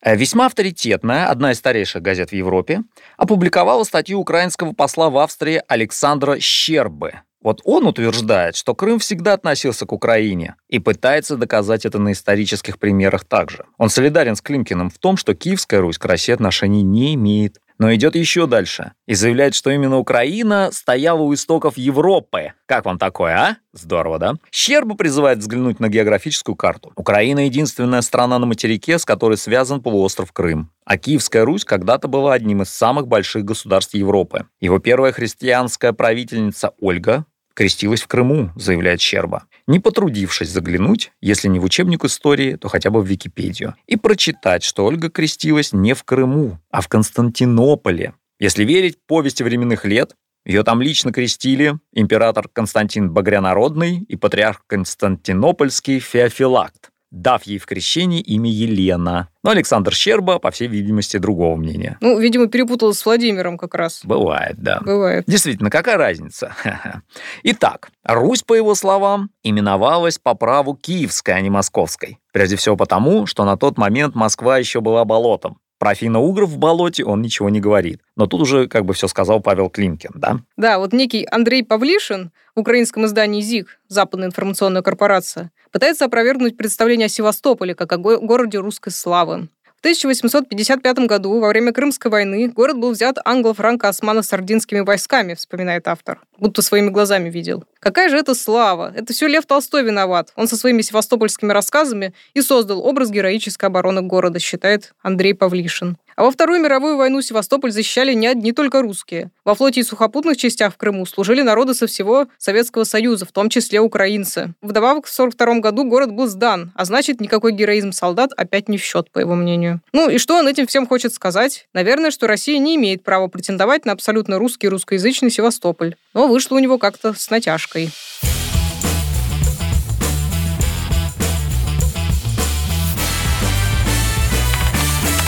э, 0.01 0.15
весьма 0.15 0.45
авторитетная, 0.45 1.27
одна 1.27 1.51
из 1.51 1.57
старейших 1.57 2.03
газет 2.03 2.29
в 2.29 2.33
Европе, 2.33 2.83
опубликовала 3.17 3.83
статью 3.83 4.19
украинского 4.19 4.73
посла 4.73 5.09
в 5.09 5.17
Австрии 5.17 5.63
Александра 5.67 6.39
Щербы. 6.39 7.21
Вот 7.41 7.61
он 7.63 7.85
утверждает, 7.85 8.55
что 8.55 8.73
Крым 8.73 8.97
всегда 8.99 9.33
относился 9.33 9.85
к 9.85 9.91
Украине 9.91 10.55
и 10.67 10.79
пытается 10.79 11.37
доказать 11.37 11.85
это 11.85 11.99
на 11.99 12.11
исторических 12.11 12.79
примерах 12.79 13.23
также. 13.23 13.65
Он 13.77 13.89
солидарен 13.89 14.35
с 14.35 14.41
Климкиным 14.41 14.89
в 14.89 14.97
том, 14.97 15.15
что 15.15 15.35
Киевская 15.35 15.79
Русь 15.79 15.99
к 15.99 16.05
России 16.05 16.33
отношений 16.33 16.81
не 16.81 17.13
имеет 17.13 17.59
но 17.77 17.94
идет 17.94 18.15
еще 18.15 18.48
дальше 18.48 18.94
и 19.05 19.15
заявляет, 19.15 19.55
что 19.55 19.70
именно 19.70 19.98
Украина 19.98 20.70
стояла 20.72 21.22
у 21.22 21.34
истоков 21.34 21.77
Европы. 21.77 22.53
Как 22.65 22.86
вам 22.86 22.98
такое, 22.98 23.34
а? 23.36 23.58
Здорово, 23.74 24.20
да? 24.20 24.34
Щерба 24.51 24.96
призывает 24.96 25.39
взглянуть 25.39 25.79
на 25.79 25.89
географическую 25.89 26.55
карту. 26.55 26.91
Украина— 26.96 27.39
единственная 27.46 28.01
страна 28.01 28.39
на 28.39 28.46
материке, 28.46 28.98
с 28.98 29.05
которой 29.05 29.38
связан 29.38 29.82
полуостров 29.82 30.32
Крым. 30.32 30.72
А 30.86 30.98
Киевская 30.98 31.46
Русь 31.46 31.65
когда-то 31.65 32.08
была 32.08 32.34
одним 32.34 32.62
из 32.62 32.70
самых 32.70 33.08
больших 33.08 33.44
государств 33.44 33.94
Европы. 33.94 34.48
Его 34.59 34.79
первая 34.79 35.11
христианская 35.11 35.94
правительница 35.94 36.72
Ольга 36.79 37.25
крестилась 37.53 38.01
в 38.01 38.07
Крыму, 38.07 38.51
заявляет 38.55 39.01
Щерба 39.01 39.44
не 39.67 39.79
потрудившись 39.79 40.49
заглянуть, 40.49 41.11
если 41.21 41.47
не 41.47 41.59
в 41.59 41.63
учебник 41.63 42.05
истории, 42.05 42.55
то 42.55 42.67
хотя 42.67 42.89
бы 42.89 43.01
в 43.01 43.05
Википедию, 43.05 43.75
и 43.87 43.95
прочитать, 43.95 44.63
что 44.63 44.85
Ольга 44.85 45.09
крестилась 45.09 45.73
не 45.73 45.93
в 45.93 46.03
Крыму, 46.03 46.59
а 46.69 46.81
в 46.81 46.87
Константинополе. 46.87 48.13
Если 48.39 48.63
верить 48.63 48.97
повести 49.07 49.43
временных 49.43 49.85
лет, 49.85 50.15
ее 50.45 50.63
там 50.63 50.81
лично 50.81 51.11
крестили 51.11 51.79
император 51.93 52.47
Константин 52.47 53.09
Багрянародный 53.09 54.01
и 54.07 54.15
патриарх 54.15 54.63
Константинопольский 54.67 55.99
Феофилакт 55.99 56.91
дав 57.15 57.43
ей 57.43 57.57
в 57.57 57.65
крещении 57.65 58.19
имя 58.19 58.49
Елена. 58.49 59.29
Но 59.41 59.51
Александр 59.51 59.93
Щерба, 59.93 60.37
по 60.37 60.51
всей 60.51 60.67
видимости, 60.67 61.17
другого 61.17 61.55
мнения. 61.55 61.97
Ну, 62.01 62.19
видимо, 62.19 62.47
перепутал 62.47 62.93
с 62.93 63.05
Владимиром 63.05 63.57
как 63.57 63.73
раз. 63.73 64.01
Бывает, 64.03 64.55
да. 64.57 64.81
Бывает. 64.81 65.23
Действительно, 65.25 65.69
какая 65.69 65.97
разница? 65.97 66.53
Итак, 67.43 67.89
Русь, 68.03 68.43
по 68.43 68.53
его 68.53 68.75
словам, 68.75 69.29
именовалась 69.43 70.19
по 70.19 70.33
праву 70.33 70.75
киевской, 70.75 71.31
а 71.31 71.41
не 71.41 71.49
московской. 71.49 72.19
Прежде 72.33 72.57
всего 72.57 72.75
потому, 72.75 73.25
что 73.25 73.45
на 73.45 73.55
тот 73.57 73.77
момент 73.77 74.13
Москва 74.13 74.57
еще 74.57 74.81
была 74.81 75.05
болотом. 75.05 75.57
Про 75.77 75.93
финно-угров 75.93 76.49
в 76.49 76.57
болоте 76.57 77.03
он 77.03 77.21
ничего 77.21 77.49
не 77.49 77.59
говорит. 77.59 78.01
Но 78.15 78.27
тут 78.27 78.41
уже 78.41 78.67
как 78.67 78.85
бы 78.85 78.93
все 78.93 79.07
сказал 79.07 79.41
Павел 79.41 79.69
Климкин, 79.69 80.11
да? 80.15 80.39
Да, 80.55 80.79
вот 80.79 80.93
некий 80.93 81.27
Андрей 81.29 81.63
Павлишин 81.63 82.31
в 82.55 82.61
украинском 82.61 83.05
издании 83.05 83.41
ЗИГ, 83.41 83.79
Западная 83.89 84.29
информационная 84.29 84.81
корпорация, 84.81 85.51
пытается 85.75 86.05
опровергнуть 86.05 86.55
представление 86.55 87.07
о 87.07 87.09
Севастополе 87.09 87.75
как 87.75 87.92
о 87.92 87.98
городе 87.98 88.59
русской 88.59 88.92
славы. 88.92 89.50
В 89.75 89.79
1855 89.81 91.00
году, 91.00 91.38
во 91.42 91.50
время 91.50 91.74
Крымской 91.74 92.09
войны, 92.09 92.48
город 92.48 92.77
был 92.77 92.94
взят 92.94 93.18
англо-франко-османо-сардинскими 93.25 94.85
войсками, 94.85 95.33
вспоминает 95.33 95.90
автор. 95.90 96.22
Будто 96.38 96.61
своими 96.61 96.90
глазами 96.92 97.29
видел. 97.29 97.66
Какая 97.81 98.07
же 98.07 98.16
это 98.16 98.35
слава? 98.35 98.94
Это 98.96 99.11
все 99.11 99.27
Лев 99.27 99.46
Толстой 99.46 99.83
виноват. 99.83 100.31
Он 100.38 100.48
со 100.48 100.55
своими 100.55 100.81
севастопольскими 100.81 101.51
рассказами 101.51 102.14
и 102.33 102.42
создал 102.42 102.79
образ 102.79 103.11
героической 103.11 103.68
обороны 103.68 104.01
города, 104.01 104.40
считает 104.40 104.94
Андрей 105.01 105.33
Павлишин. 105.33 105.98
А 106.15 106.23
во 106.23 106.31
Вторую 106.31 106.61
мировую 106.61 106.95
войну 106.95 107.21
Севастополь 107.21 107.71
защищали 107.71 108.13
не 108.13 108.27
одни 108.27 108.53
только 108.53 108.81
русские. 108.81 109.31
Во 109.43 109.53
флоте 109.53 109.81
и 109.81 109.83
сухопутных 109.83 110.37
частях 110.37 110.73
в 110.73 110.77
Крыму 110.77 111.05
служили 111.05 111.41
народы 111.41 111.73
со 111.73 111.87
всего 111.87 112.27
Советского 112.37 112.85
Союза, 112.85 113.25
в 113.25 113.33
том 113.33 113.49
числе 113.49 113.81
украинцы. 113.81 114.53
Вдобавок, 114.61 115.07
в 115.07 115.13
1942 115.13 115.59
году 115.59 115.83
город 115.83 116.13
был 116.13 116.27
сдан, 116.27 116.71
а 116.75 116.85
значит, 116.85 117.19
никакой 117.19 117.51
героизм 117.51 117.91
солдат 117.91 118.31
опять 118.37 118.69
не 118.69 118.77
в 118.77 118.83
счет, 118.83 119.11
по 119.11 119.19
его 119.19 119.35
мнению. 119.35 119.81
Ну 119.91 120.09
и 120.09 120.17
что 120.17 120.37
он 120.37 120.47
этим 120.47 120.67
всем 120.67 120.87
хочет 120.87 121.13
сказать? 121.13 121.67
Наверное, 121.73 122.11
что 122.11 122.27
Россия 122.27 122.59
не 122.59 122.75
имеет 122.75 123.03
права 123.03 123.27
претендовать 123.27 123.85
на 123.85 123.91
абсолютно 123.91 124.39
русский 124.39 124.69
русскоязычный 124.69 125.31
Севастополь. 125.31 125.95
Но 126.13 126.27
вышло 126.27 126.55
у 126.55 126.59
него 126.59 126.77
как-то 126.77 127.13
с 127.13 127.29
натяжкой. 127.29 127.89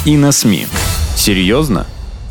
И 0.08 0.16
на 0.16 0.32
СМИ. 0.32 0.68
Серьезно? 1.18 1.86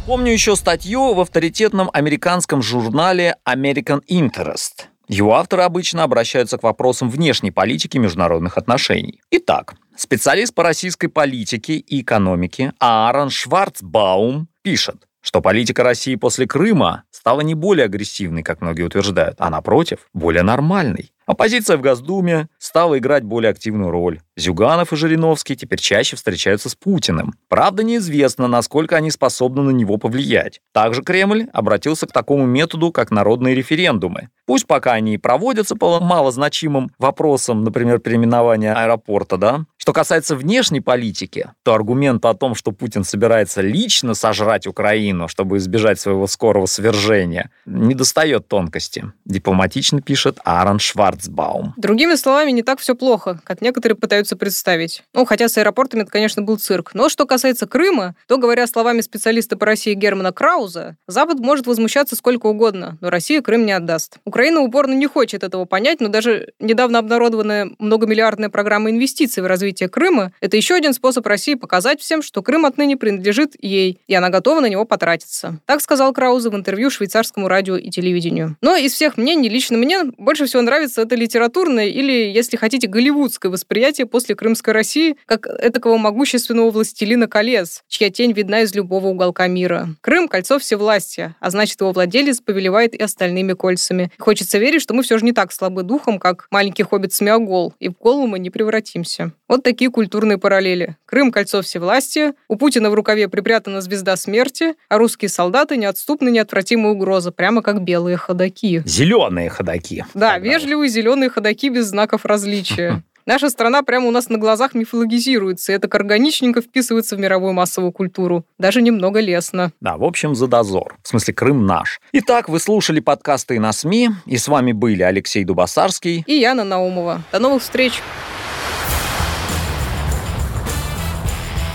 Помню 0.07 0.33
еще 0.33 0.57
статью 0.57 1.13
в 1.13 1.21
авторитетном 1.21 1.91
американском 1.93 2.63
журнале 2.63 3.37
American 3.47 4.01
Interest. 4.09 4.87
Его 5.09 5.35
авторы 5.35 5.63
обычно 5.63 6.03
обращаются 6.03 6.57
к 6.57 6.63
вопросам 6.63 7.11
внешней 7.11 7.51
политики 7.51 7.99
международных 7.99 8.57
отношений. 8.57 9.21
Итак, 9.31 9.75
специалист 9.95 10.55
по 10.55 10.63
российской 10.63 11.09
политике 11.09 11.75
и 11.75 12.01
экономике 12.01 12.73
Аарон 12.79 13.29
Шварцбаум 13.29 14.49
пишет, 14.63 14.97
что 15.27 15.41
политика 15.41 15.83
России 15.83 16.15
после 16.15 16.47
Крыма 16.47 17.03
стала 17.11 17.41
не 17.41 17.55
более 17.55 17.87
агрессивной, 17.87 18.45
как 18.45 18.61
многие 18.61 18.83
утверждают, 18.83 19.35
а 19.41 19.51
напротив, 19.51 20.07
более 20.15 20.45
нормальной. 20.45 21.11
Оппозиция 21.27 21.77
в 21.77 21.81
Госдуме 21.81 22.47
стала 22.59 22.97
играть 22.97 23.25
более 23.25 23.51
активную 23.51 23.91
роль. 23.91 24.21
Зюганов 24.37 24.93
и 24.93 24.97
Жириновский 24.97 25.57
теперь 25.57 25.81
чаще 25.81 26.15
встречаются 26.15 26.69
с 26.69 26.77
Путиным. 26.77 27.35
Правда, 27.49 27.83
неизвестно, 27.83 28.47
насколько 28.47 28.95
они 28.95 29.11
способны 29.11 29.63
на 29.63 29.71
него 29.71 29.97
повлиять. 29.97 30.61
Также 30.73 31.03
Кремль 31.03 31.49
обратился 31.53 32.07
к 32.07 32.13
такому 32.13 32.47
методу, 32.47 32.93
как 32.93 33.11
народные 33.11 33.57
референдумы. 33.57 34.29
Пусть 34.47 34.69
пока 34.69 34.93
они 34.93 35.15
и 35.15 35.19
проводятся 35.19 35.75
по 35.75 35.99
малозначимым 35.99 36.93
вопросам, 36.99 37.65
например, 37.65 37.99
переименования 37.99 38.73
аэропорта, 38.73 39.37
да, 39.37 39.65
что 39.87 39.93
касается 39.93 40.35
внешней 40.35 40.81
политики, 40.81 41.53
то 41.63 41.73
аргумент 41.73 42.25
о 42.25 42.35
том, 42.35 42.57
что 42.57 42.73
Путин 42.73 43.05
собирается 43.05 43.61
лично 43.61 44.15
сожрать 44.15 44.67
Украину, 44.67 45.29
чтобы 45.29 45.59
избежать 45.59 46.01
своего 46.01 46.27
скорого 46.27 46.67
свержения, 46.67 47.53
не 47.67 47.95
достает 47.95 48.49
тонкости. 48.49 49.13
Дипломатично 49.25 50.03
пишет 50.03 50.41
Аарон 50.43 50.81
Шварц 50.81 51.27
Шварцбаум. 51.27 51.75
Другими 51.77 52.17
словами, 52.17 52.51
не 52.51 52.65
так 52.65 52.81
все 52.81 52.97
плохо, 52.97 53.41
как 53.45 53.63
некоторые 53.63 53.97
пытаются 53.97 54.35
представить. 54.35 55.05
Ну, 55.15 55.25
хотя 55.25 55.49
с 55.49 55.57
аэропортами 55.57 56.03
это, 56.03 56.11
конечно, 56.11 56.43
был 56.43 56.59
цирк. 56.59 56.91
Но 56.93 57.09
что 57.09 57.25
касается 57.25 57.69
Крыма, 57.69 58.17
то, 58.27 58.39
говоря 58.39 58.67
словами 58.67 59.03
специалиста 59.03 59.57
по 59.57 59.67
России 59.67 59.95
Германа 59.95 60.33
Крауза, 60.33 60.97
Запад 61.07 61.39
может 61.39 61.69
возмущаться 61.69 62.17
сколько 62.17 62.47
угодно, 62.47 62.99
но 63.01 63.09
Россия 63.09 63.41
Крым 63.41 63.65
не 63.65 63.71
отдаст. 63.71 64.19
Украина 64.25 64.63
упорно 64.63 64.95
не 64.95 65.07
хочет 65.07 65.45
этого 65.45 65.65
понять, 65.65 66.01
но 66.01 66.09
даже 66.09 66.55
недавно 66.59 66.99
обнародованная 66.99 67.71
многомиллиардная 67.79 68.49
программа 68.49 68.91
инвестиций 68.91 69.45
в 69.45 69.47
развитие 69.47 69.76
Крыма– 69.85 70.33
это 70.41 70.57
еще 70.57 70.75
один 70.75 70.93
способ 70.93 71.27
России 71.27 71.55
показать 71.55 72.01
всем, 72.01 72.23
что 72.23 72.43
Крым 72.43 72.65
отныне 72.65 72.97
принадлежит 72.97 73.55
ей, 73.61 74.01
и 74.07 74.15
она 74.15 74.31
готова 74.31 74.61
на 74.61 74.67
него 74.67 74.85
потратиться. 74.85 75.61
Так 75.67 75.81
сказал 75.81 76.13
Крауза 76.13 76.51
в 76.51 76.57
интервью 76.57 76.91
швейцарскому 76.91 77.49
радио 77.49 77.77
и 77.77 77.91
телевидению. 77.91 78.57
Но 78.61 78.77
из 78.77 78.93
всех 78.93 79.17
мнений 79.17 79.49
лично 79.49 79.79
мне 79.79 80.05
больше 80.19 80.47
всего 80.47 80.63
нравится 80.63 81.03
это 81.03 81.15
литературное 81.15 81.87
или, 81.87 82.31
если 82.31 82.57
хотите, 82.57 82.87
голливудское 82.89 83.53
восприятие 83.53 84.07
после 84.07 84.35
Крымской 84.35 84.73
России 84.73 85.17
как 85.27 85.47
этакого 85.47 85.97
могущественного 85.99 86.71
властелина 86.71 87.29
колец, 87.29 87.83
чья 87.89 88.11
тень 88.11 88.33
видна 88.33 88.63
из 88.63 88.75
любого 88.75 89.09
уголка 89.09 89.47
мира. 89.47 89.89
Крым– 90.01 90.29
кольцо 90.29 90.59
всевластия, 90.59 91.37
а 91.41 91.51
значит, 91.51 91.81
его 91.81 91.93
владелец 91.93 92.41
повелевает 92.41 92.95
и 92.95 93.03
остальными 93.03 93.53
кольцами. 93.53 94.11
И 94.17 94.21
хочется 94.21 94.59
верить, 94.59 94.83
что 94.83 94.95
мы 94.95 95.03
все 95.03 95.19
же 95.19 95.25
не 95.25 95.33
так 95.33 95.53
слабы 95.53 95.83
духом, 95.83 96.19
как 96.19 96.47
маленький 96.51 96.83
хоббит 96.83 97.13
Смеогол, 97.13 97.75
и 97.81 97.89
в 97.89 97.99
голову 97.99 98.27
мы 98.27 98.39
не 98.39 98.51
превратимся. 98.51 99.33
Вот 99.49 99.66
такие 99.67 99.91
культурные 99.91 100.39
параллели. 100.39 100.97
Крым– 101.07 101.31
кольцо 101.33 101.61
всевластия, 101.61 102.35
у 102.47 102.55
Путина 102.55 102.89
в 102.89 102.95
рукаве 102.95 103.29
припрятана 103.29 103.81
звезда 103.81 104.17
смерти, 104.17 104.75
а 104.89 104.97
русские 104.97 105.29
солдаты– 105.29 105.77
неотступная 105.77 106.31
неотвратимая 106.31 106.93
угроза, 106.93 107.33
прямо 107.33 107.63
как 107.63 107.83
белые 107.83 108.17
ходаки. 108.17 108.85
Зеленые 108.87 109.51
ходаки. 109.51 110.05
Да, 110.15 110.35
Тогда 110.35 110.39
вежливые 110.39 110.89
зеленые 110.89 111.31
ходаки 111.31 111.69
без 111.69 111.87
знаков 111.87 112.25
различия. 112.25 113.03
Наша 113.27 113.51
страна 113.51 113.83
прямо 113.83 114.07
у 114.07 114.13
нас 114.13 114.29
на 114.29 114.39
глазах 114.39 114.73
мифологизируется, 114.75 115.73
и 115.73 115.75
это 115.75 115.89
органичненько 115.91 116.63
вписывается 116.63 117.17
в 117.17 117.19
мировую 117.19 117.53
массовую 117.53 117.91
культуру. 117.91 118.45
Даже 118.61 118.81
немного 118.81 119.19
лестно. 119.19 119.73
Да, 119.81 119.97
в 119.97 120.05
общем, 120.05 120.37
за 120.37 120.47
дозор. 120.47 120.97
В 121.03 121.09
смысле, 121.09 121.35
Крым 121.35 121.67
наш. 121.67 121.99
Итак, 122.13 122.49
вы 122.49 122.61
слушали 122.61 123.01
подкасты 123.01 123.59
на 123.59 123.73
СМИ, 123.73 124.11
и 124.27 124.37
с 124.37 124.47
вами 124.47 124.71
были 124.71 125.03
Алексей 125.03 125.43
Дубасарский 125.43 126.23
и 126.25 126.35
Яна 126.35 126.63
Наумова. 126.63 127.23
До 127.33 127.41
новых 127.41 127.63
встреч! 127.63 128.01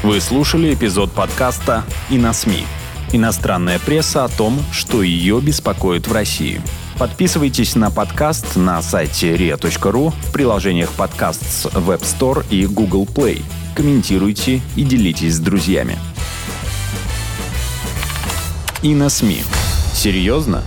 Вы 0.03 0.19
слушали 0.19 0.73
эпизод 0.73 1.11
подкаста 1.11 1.83
«И 2.09 2.17
на 2.17 2.33
СМИ». 2.33 2.65
Иностранная 3.11 3.77
пресса 3.77 4.23
о 4.23 4.29
том, 4.29 4.59
что 4.71 5.03
ее 5.03 5.39
беспокоит 5.39 6.07
в 6.07 6.11
России. 6.11 6.59
Подписывайтесь 6.97 7.75
на 7.75 7.91
подкаст 7.91 8.55
на 8.55 8.81
сайте 8.81 9.35
ria.ru 9.35 10.09
в 10.09 10.31
приложениях 10.33 10.89
подкаст 10.93 11.43
с 11.43 11.65
Web 11.67 12.01
Store 12.01 12.43
и 12.49 12.65
Google 12.65 13.05
Play. 13.05 13.43
Комментируйте 13.75 14.61
и 14.75 14.81
делитесь 14.83 15.35
с 15.35 15.39
друзьями. 15.39 15.99
И 18.81 18.95
на 18.95 19.09
СМИ. 19.09 19.43
Серьезно? 19.93 20.63